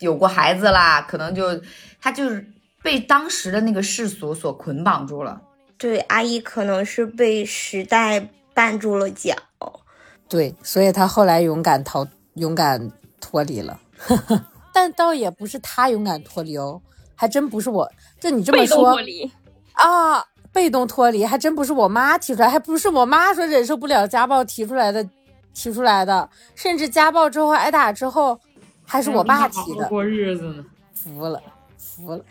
[0.06, 1.60] 有过孩子啦，可能就
[2.00, 2.48] 他就是
[2.84, 5.42] 被当时的那个世俗所捆绑住了。
[5.78, 9.36] 对，阿姨可能是被时代绊住了脚。
[10.30, 13.80] 对，所以他后来勇敢逃，勇敢脱离了。
[14.72, 16.82] 但倒也不是他勇敢脱离哦，
[17.16, 17.92] 还真不是我。
[18.20, 19.32] 就你这么说脱离，
[19.74, 25.08] 啊，被动脱离，还真不是我妈提出来，还不是我妈说忍受不了家暴提出来的，
[25.54, 28.40] 提出来的，甚至家暴之后挨打之后，
[28.86, 30.66] 还是我爸提的，过日子呢。
[30.94, 31.42] 服了，
[31.78, 32.24] 服了。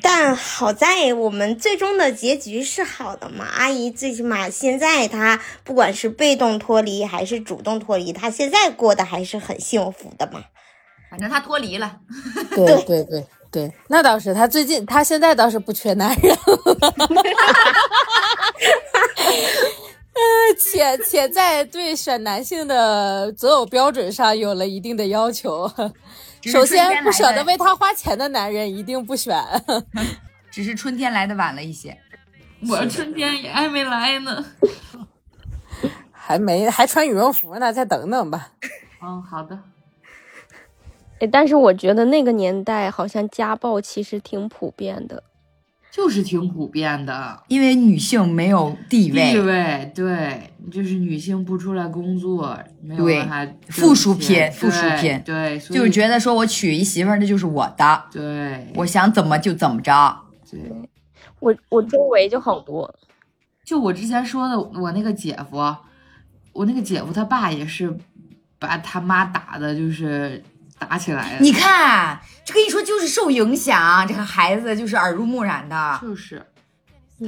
[0.00, 10.44] 但好在我们最终的结局是好的嘛，阿姨最起码现在她不管是被动脱离还是主动脱离，她现在过得还是很幸福的嘛。
[11.10, 11.98] 反正她脱离了，
[12.54, 16.36] 对对对对，那倒是，她最近她现在倒是不缺男人。
[20.18, 25.70] 呃，且且在对选男性的择偶标准上有了一定的要求。
[26.42, 29.36] 首先，不舍得为他花钱的男人一定不选。
[30.50, 31.96] 只是春天来的晚了一些。
[32.68, 34.44] 我春天也还没来呢。
[36.10, 38.52] 还没还穿羽绒服呢，再等等吧。
[39.02, 39.58] 嗯，好的。
[41.20, 45.22] 哎，但是我觉得那个年代好像家暴其实挺普遍的。
[45.90, 47.42] 就是挺普遍的。
[47.48, 60.16] 因为女性没有地位，地位，对，就是女性不出来工作，没有对办法挣附属品附属对品对，所以就是觉得说我娶一媳妇儿，那就是我的，对，我想怎么就怎么着。
[60.50, 60.60] 对，
[61.40, 62.94] 我我周围就好多，
[63.64, 65.56] 就我之前说的，我那个姐夫，
[66.52, 67.94] 我那个姐夫他爸也是
[68.58, 70.42] 把他妈打的，就是
[70.78, 72.18] 打起来了，你看，
[72.48, 76.42] 这跟你说就是受影响，这个孩子就是耳濡目染的，就是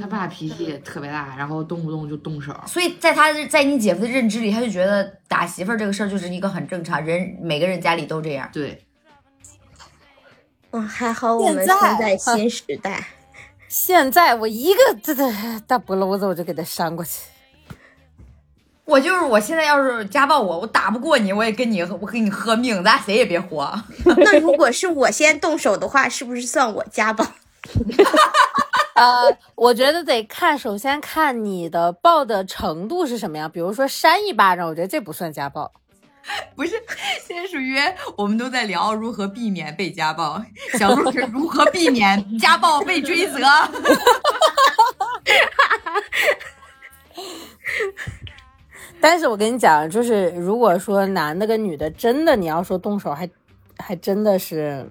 [0.01, 8.49] 他爸脾气也特别大，然后动不动就动手，所以在他在你姐夫的认知里，他就觉得打媳妇儿这个事儿就是一个很正常，人每个人家里都这样。
[8.51, 8.83] 对，
[10.71, 13.05] 嗯，还好我们现在生在新时代。
[13.69, 15.31] 现在我一个这这
[15.67, 17.11] 大脖篓子我就给他扇过去。
[18.85, 23.71] 我就是我现在要是家暴我，我打不过你，我也跟你我跟你喝命，咱俩谁也别活。
[24.17, 27.25] 那如果是我先动手的话，是不是算我家暴？
[28.95, 33.49] 呃，我觉得得看，首先看你的暴的程度是什么样。
[33.49, 35.71] 比如说扇一巴掌，我觉得这不算家暴。
[36.55, 36.71] 不是，
[37.25, 37.79] 现在属于
[38.15, 40.43] 我们都在聊如何避免被家暴，
[40.77, 43.39] 小鹿是如何避免家暴被追责。
[49.01, 53.29] 但是我跟你讲，就是如果说男的跟女的真的，你要说动手还，
[53.77, 54.87] 还真的是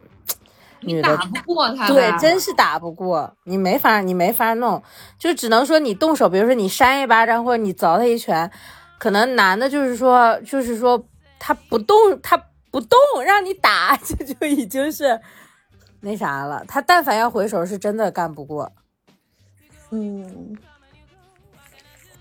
[0.81, 4.83] 女的打不过他，对，真是打不过，你没法，你没法弄，
[5.19, 8.51] 就只能说你动手，比如说你扇一巴掌或者你凿他一拳，
[8.99, 11.05] 可能男的就是说，就是说
[11.39, 12.37] 他不动，他
[12.71, 15.21] 不动，让你打， 这就已经是
[16.01, 16.65] 那啥了。
[16.67, 18.73] 他但凡要回手，是真的干不过。
[19.91, 20.57] 嗯，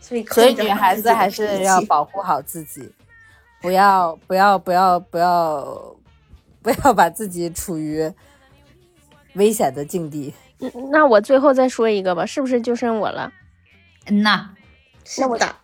[0.10, 2.92] 所以所以女孩子还是要保护好自己，
[3.62, 5.96] 不要不要不要不要
[6.64, 8.12] 不要把自己处于
[9.36, 10.34] 危险的境地。
[10.62, 13.32] 嗯那我最后再说一个吧，是不是就剩我了？
[14.08, 14.50] 嗯呐，
[15.06, 15.56] 是的，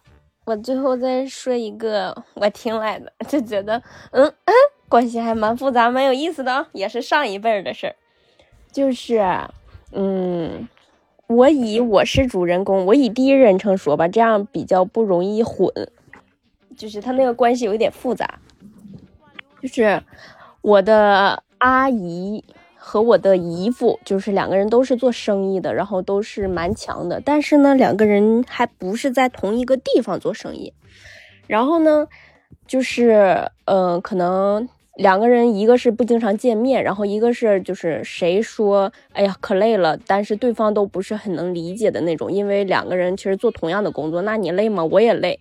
[0.46, 3.82] 我最后再说一个我听来的，就觉得
[4.12, 4.54] 嗯嗯，
[4.88, 7.96] 关系还蛮复杂，蛮有意思的哦，也是上一辈儿的事儿。
[8.72, 9.20] 就是
[9.92, 10.68] 嗯，
[11.28, 15.72] 我以我是主人公，我以第一人称说吧，这样比较不容易混。
[16.78, 18.40] 就是他那个关系有一点复杂，
[19.62, 20.04] 就是
[20.62, 22.44] 我的阿姨
[22.76, 30.74] 和我的姨父，就是两个人都是做生意的，然后都是蛮强的，但是呢，两个人还不是在同一个地方做生意。
[31.48, 32.08] 然后呢，
[32.68, 44.86] 就是呃，可能两个人一个是不经常见面，然后一个是就是谁说哎呀可累了，但是对方都不是很能理解的那种，因为两个人其实做同样的工作，那你累吗？
[44.86, 45.40] 我也累，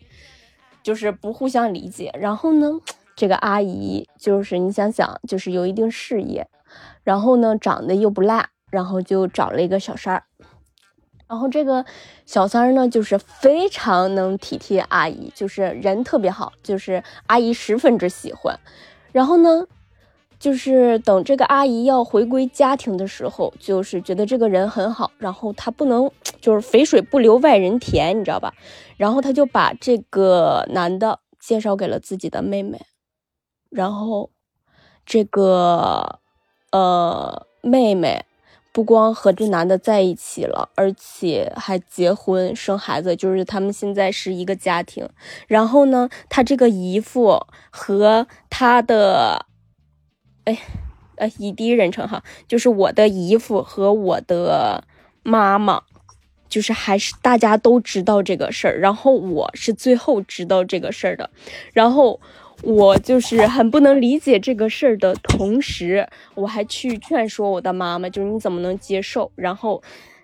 [0.83, 2.11] 就是不互相理解。
[2.19, 2.81] 然后呢，
[3.15, 6.49] 这个阿姨就是你想想，就是有一定事业，
[7.05, 10.25] 然后呢长得又不赖，然后就找了一个小三儿。
[11.29, 11.85] 然后这个
[12.27, 18.59] 小三儿呢，就是非常能体贴阿姨，就是人特别好，就是阿姨十分之喜欢。
[19.15, 19.65] 然后呢，
[20.41, 26.11] 就是等这个阿姨要回归家庭的时候，就是觉得这个人很好，然后她不能
[26.41, 28.53] 就是肥水不流外人田，你知道吧？
[28.97, 32.81] 然后她就把这个男的介绍给了自己的妹妹，
[33.71, 34.31] 然后
[35.07, 36.19] 这个
[36.73, 38.25] 呃妹妹
[38.75, 45.09] 不光和这男的在一起了，而且还结婚生孩子，就是他们现在是一个家庭。
[45.47, 49.47] 然后呢，他这个姨父和他的，
[50.43, 50.59] 哎，
[51.15, 54.83] 呃，以第一人称哈，就是我的姨父和我的
[55.23, 55.83] 妈妈，
[56.49, 61.31] 就是还是大家都知道这个事儿，然后我是最后知道这个事儿的，
[61.73, 62.21] 然后。
[62.65, 69.31] 我就是很不能理解这个事儿的同时，我还去劝说我的妈妈，就是你怎么能接受？
[69.35, 69.83] 然后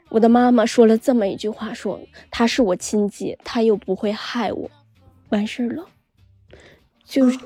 [0.08, 4.70] 我的妈妈说了这么一句话，说她是我亲姐，她又不会害我，
[5.28, 5.86] 完事儿了。
[7.04, 7.38] 就是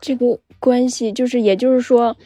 [0.00, 2.16] 这个关系，就是也就是说，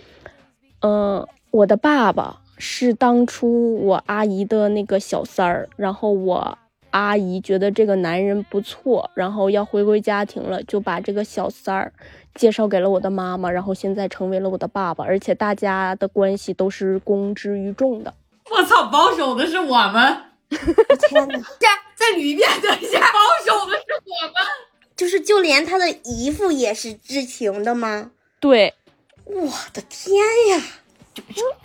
[0.81, 6.59] 嗯、我的爸爸是当初我阿姨的那个小三儿，然后我
[6.93, 11.93] 阿姨觉得这个男人不错，然后要回归家庭了，就把这个小三儿
[12.35, 18.15] 介绍给了我的妈妈，然后现在成为了我的爸爸，而且大家的关系都是公之于众的。
[18.51, 20.17] 我操，保守的是我们，
[20.49, 21.39] 天哪！
[21.59, 23.01] 再再捋一遍，等一下。
[23.01, 24.35] 保守的是我们。
[24.95, 28.11] 就是就连他的姨父也是知情的吗？
[28.39, 28.75] 对，
[29.25, 30.15] 我的天
[30.51, 30.63] 呀！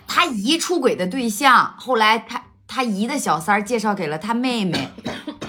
[0.06, 4.88] 他姨出轨的对象，后来他他姨的小三儿介绍给了他妹妹，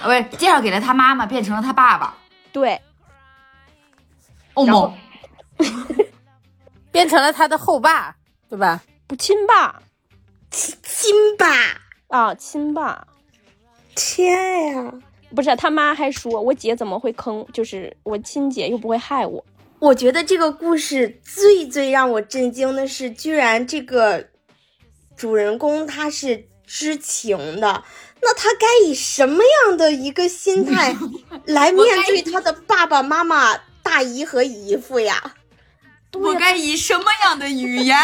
[0.02, 2.16] 不是介绍给了他妈妈，变成了他爸爸。
[2.50, 2.80] 对，
[4.54, 4.88] 欧然后
[5.58, 5.64] 某，
[6.90, 8.16] 变成了他的后爸，
[8.48, 8.82] 对吧？
[9.06, 9.80] 不亲爸
[10.50, 11.46] 亲爸！
[12.08, 13.06] 啊，亲爸。
[13.94, 14.92] 天呀！
[15.34, 17.46] 不是他妈还说，我姐怎么会坑？
[17.52, 19.44] 就是我亲姐又不会害我。
[19.78, 24.28] 我觉得这个故事最最让我震惊的是，居然这个
[25.16, 27.82] 主人公他是知情的，
[28.22, 30.96] 那他该以什么样的一个心 态
[31.46, 35.34] 来面对他的爸爸妈妈、大姨和姨父呀？
[36.12, 37.98] 我该以什么样的语言？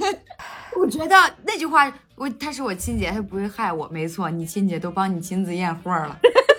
[0.74, 3.86] 我觉得那句话，我她是我亲姐，她不会害我。
[3.88, 6.18] 没错，你亲姐都帮你亲自验货了。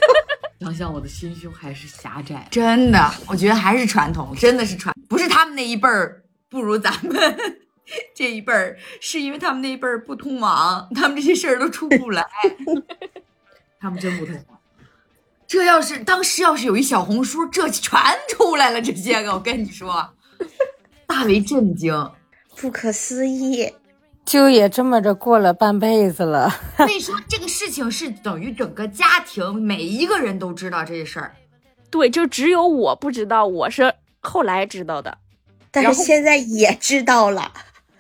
[0.61, 2.47] 想想我的心胸还是狭窄。
[2.51, 7.59] 真的，我觉得还是传统，真的是传，不是他们那一辈儿不如咱们
[8.15, 12.25] 这一辈儿，是因为他们那一辈儿不通网，他们这些事儿都出不来。
[13.79, 14.35] 他们真不同。
[15.47, 20.13] 这要是当时要是有一小红书，这全出来了，这些个我跟你说，
[21.07, 22.11] 大为震惊。
[22.55, 23.73] 不可思议！
[24.25, 26.53] 就也这么着过了半辈子了。
[26.77, 31.35] 所以说 这个事情是等于整个家庭每一个人都知道这事儿。
[31.89, 35.17] 对，就只有我不知道我是后来知道的。
[35.71, 37.51] 但是现在也知道了。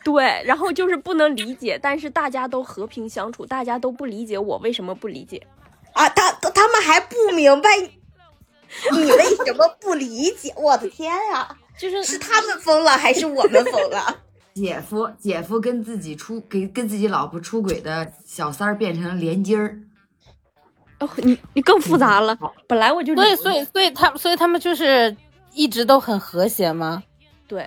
[0.03, 5.45] 对，然后就是不能理解，但是大家都和平相处，大家都不理解我为什么不理解。
[5.93, 7.69] 啊，他他们还不明白
[8.91, 10.53] 你为什么不理解？
[10.55, 11.57] 我的天呀！
[11.77, 14.17] 就是是他们疯了还是我们疯了？
[14.53, 19.79] 姐夫姐夫跟自己出给跟自己老婆出轨的小三儿变成了连襟儿，
[20.99, 22.37] 哦，你你更复杂了。
[22.67, 25.15] 本来我就所以所以所以他所以他们就是
[25.53, 27.01] 一直都很和谐吗？
[27.47, 27.65] 对，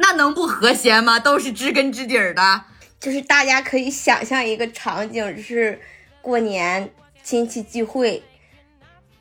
[0.00, 1.20] 那能不和谐吗？
[1.20, 2.64] 都是知根知底儿的。
[2.98, 5.80] 就是大家可以想象一个场景，是
[6.20, 6.92] 过年
[7.22, 8.22] 亲戚聚会，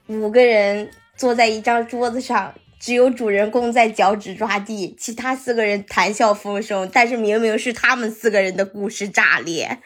[0.07, 9.79] 五个人坐在一张桌子上，只有主人公在脚趾抓地，其他四个人谈笑风生，但是明明是他们四个人的故事炸裂。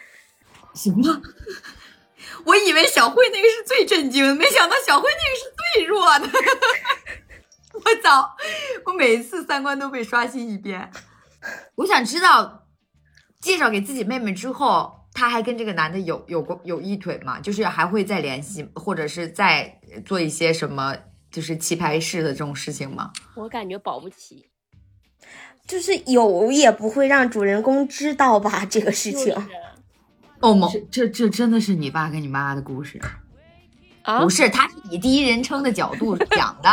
[0.73, 1.21] 行吗？
[2.45, 5.43] 我以为小慧那个是最震惊的，没想到小慧那个是
[5.75, 6.27] 最弱的。
[7.85, 8.35] 我操！
[8.85, 10.89] 我每次三观都被刷新一遍。
[11.75, 12.67] 我想知道，
[13.41, 17.39] 介绍给自己妹妹之后，她还跟这个男的有有过有一腿吗？
[17.39, 20.95] 就是还会再联系，或者是再做一些什么，
[21.31, 23.11] 就是棋牌室的这种事情吗？
[23.35, 24.49] 我感觉保不齐。
[25.65, 29.33] 就是有也不会让主人公知道吧 这个事情。
[30.41, 30.67] 哦吗？
[30.91, 33.01] 这这这真的是你爸跟你妈的故事？
[34.03, 36.69] 啊，不是，他是以第一人称的角度讲的。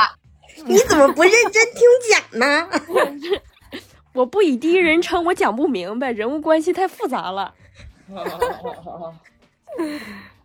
[0.67, 2.69] 你怎么不认真听讲呢？
[4.13, 7.55] 我不以第一人称，我讲不明白，人物关系太复杂了。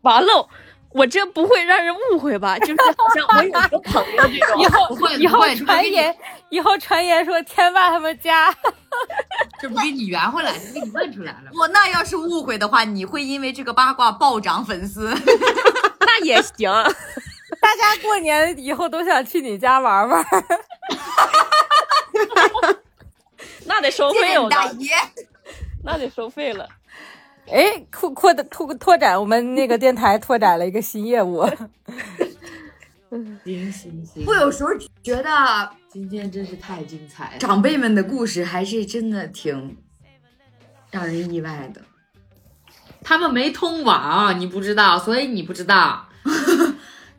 [0.02, 0.48] 完了，
[0.92, 2.60] 我这不会让人误会吧？
[2.60, 6.16] 就是好像 我有个朋友这种，以后不会以后传言
[6.50, 8.56] 以后传言说天霸他们家
[9.60, 11.50] 这不给你圆回来，这给你问出来了。
[11.54, 15.12] 我那要是误会的话，你会因为这个八卦暴涨粉丝。
[16.00, 16.72] 那也行。
[17.62, 20.26] 大家过年以后都想去你家玩玩。
[23.66, 24.90] 那得收费了，大爷，
[25.84, 26.68] 那得收费了。
[27.48, 31.46] 哎，扩扩的拓拓展我们那个电台拓展了一个新业务。
[33.10, 33.40] 行
[33.72, 34.70] 行行，我有时候
[35.04, 39.78] 觉得今天真是太精彩了，长辈们的故事还是真的挺
[40.92, 41.82] 让人意外的。
[43.04, 46.08] 他们没通网，你不知道，所以你不知道，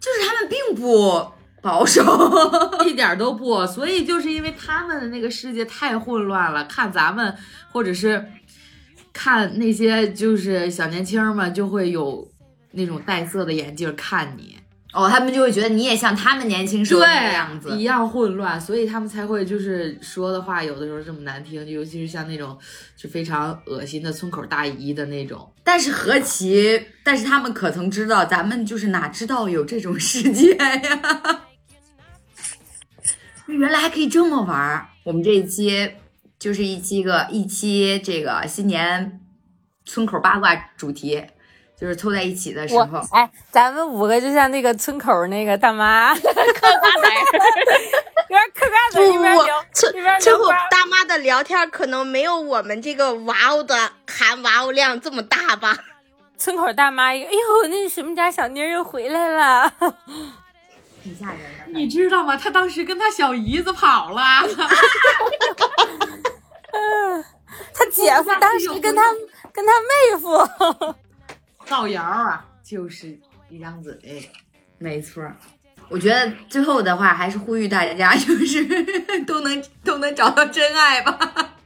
[0.06, 2.00] 就是他们并不保守，
[2.86, 3.66] 一点都不。
[3.66, 7.36] 所以就是因为他们的那个世界太混乱了，看咱们
[7.72, 8.24] 或者是
[9.12, 12.30] 看那些就是小年轻们，就会有
[12.70, 14.55] 那种带色的眼镜看你。
[14.96, 17.82] 哦，他们就会觉得你也像他们年轻时候对那个样子一。
[17.82, 22.56] 样混乱，所以他们才会就是说的话，有的时候这么难听，尤其是像那种
[22.96, 25.52] 就非常恶心的村口大姨的那种。
[25.62, 31.42] 但是何其，但是他们可曾知道，咱们就是哪知道有这种世界呀？
[33.46, 34.88] 原来还可以这么玩儿。
[35.04, 35.92] 我们这一期
[36.38, 39.20] 就是一期个一期这个新年
[39.84, 41.22] 村口八卦主题，
[41.78, 47.10] 就是凑在一起的时候，哎，咱们五个就像那个村口那个大妈，嗑瓜子儿，
[48.24, 50.48] 一边嗑瓜子儿一边聊，村村口。
[50.70, 55.76] 大妈的聊天可能没有我们这个哇哦的含哇哦量这么大吧？
[56.38, 59.72] 村口大妈一个，哎呦，那什么家小妮儿又回来了。
[61.02, 61.38] 挺吓人
[61.72, 61.78] 的。
[61.78, 62.36] 你知道吗？
[62.36, 64.22] 他当时跟他小姨子跑了，
[67.72, 69.02] 他姐夫当时跟他
[69.52, 70.94] 跟他妹夫，
[71.66, 72.44] 造谣啊！
[72.62, 73.18] 就是
[73.50, 74.30] 一张嘴，
[74.78, 75.22] 没错。
[75.88, 78.64] 我觉得最后的话还是呼吁大家， 就是
[79.24, 81.18] 都能都能找到真爱吧。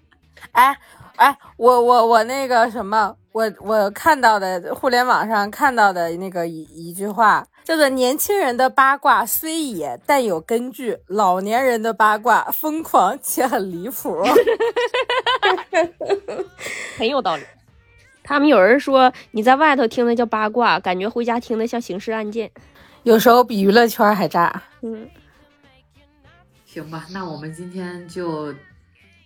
[0.52, 0.76] 哎
[1.16, 14.22] 哎，我我我那个什么，我我看到的互联网上看到的那个一一句话，叫做“年轻人的八卦虽野，但有根据；老年人的八卦疯狂且很离谱。
[16.98, 17.42] 很有道理。
[18.30, 22.48] 他们有人说你在外头听的叫八卦，感觉回家听的像刑事案件。
[23.02, 24.62] 有时候比娱乐圈还炸。
[24.82, 25.10] 嗯，
[26.64, 28.54] 行吧，那我们今天就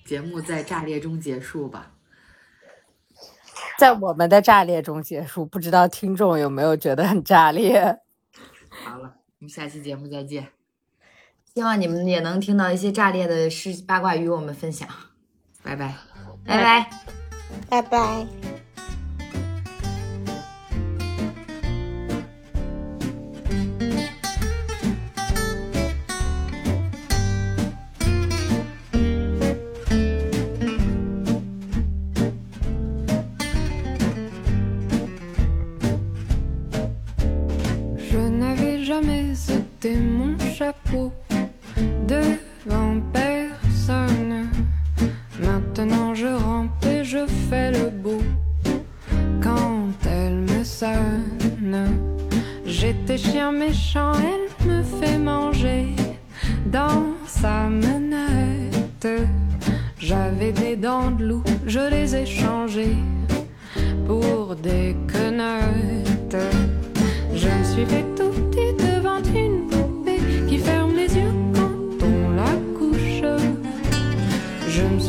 [0.07, 1.91] 节目在炸裂中结束吧。
[3.79, 7.99] 在我们的炸裂中结束，不知道听众有没有觉得很炸裂？
[8.71, 10.49] 好了，我们下期节目再见。
[11.55, 14.89] 希望你们也能听到一些炸裂的事八卦与我们分享，
[15.63, 15.95] 拜拜。
[16.47, 16.91] 拜拜。
[17.69, 18.64] 拜拜。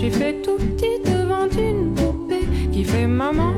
[0.05, 3.55] Qui fait tout petit devant une poupée qui fait maman.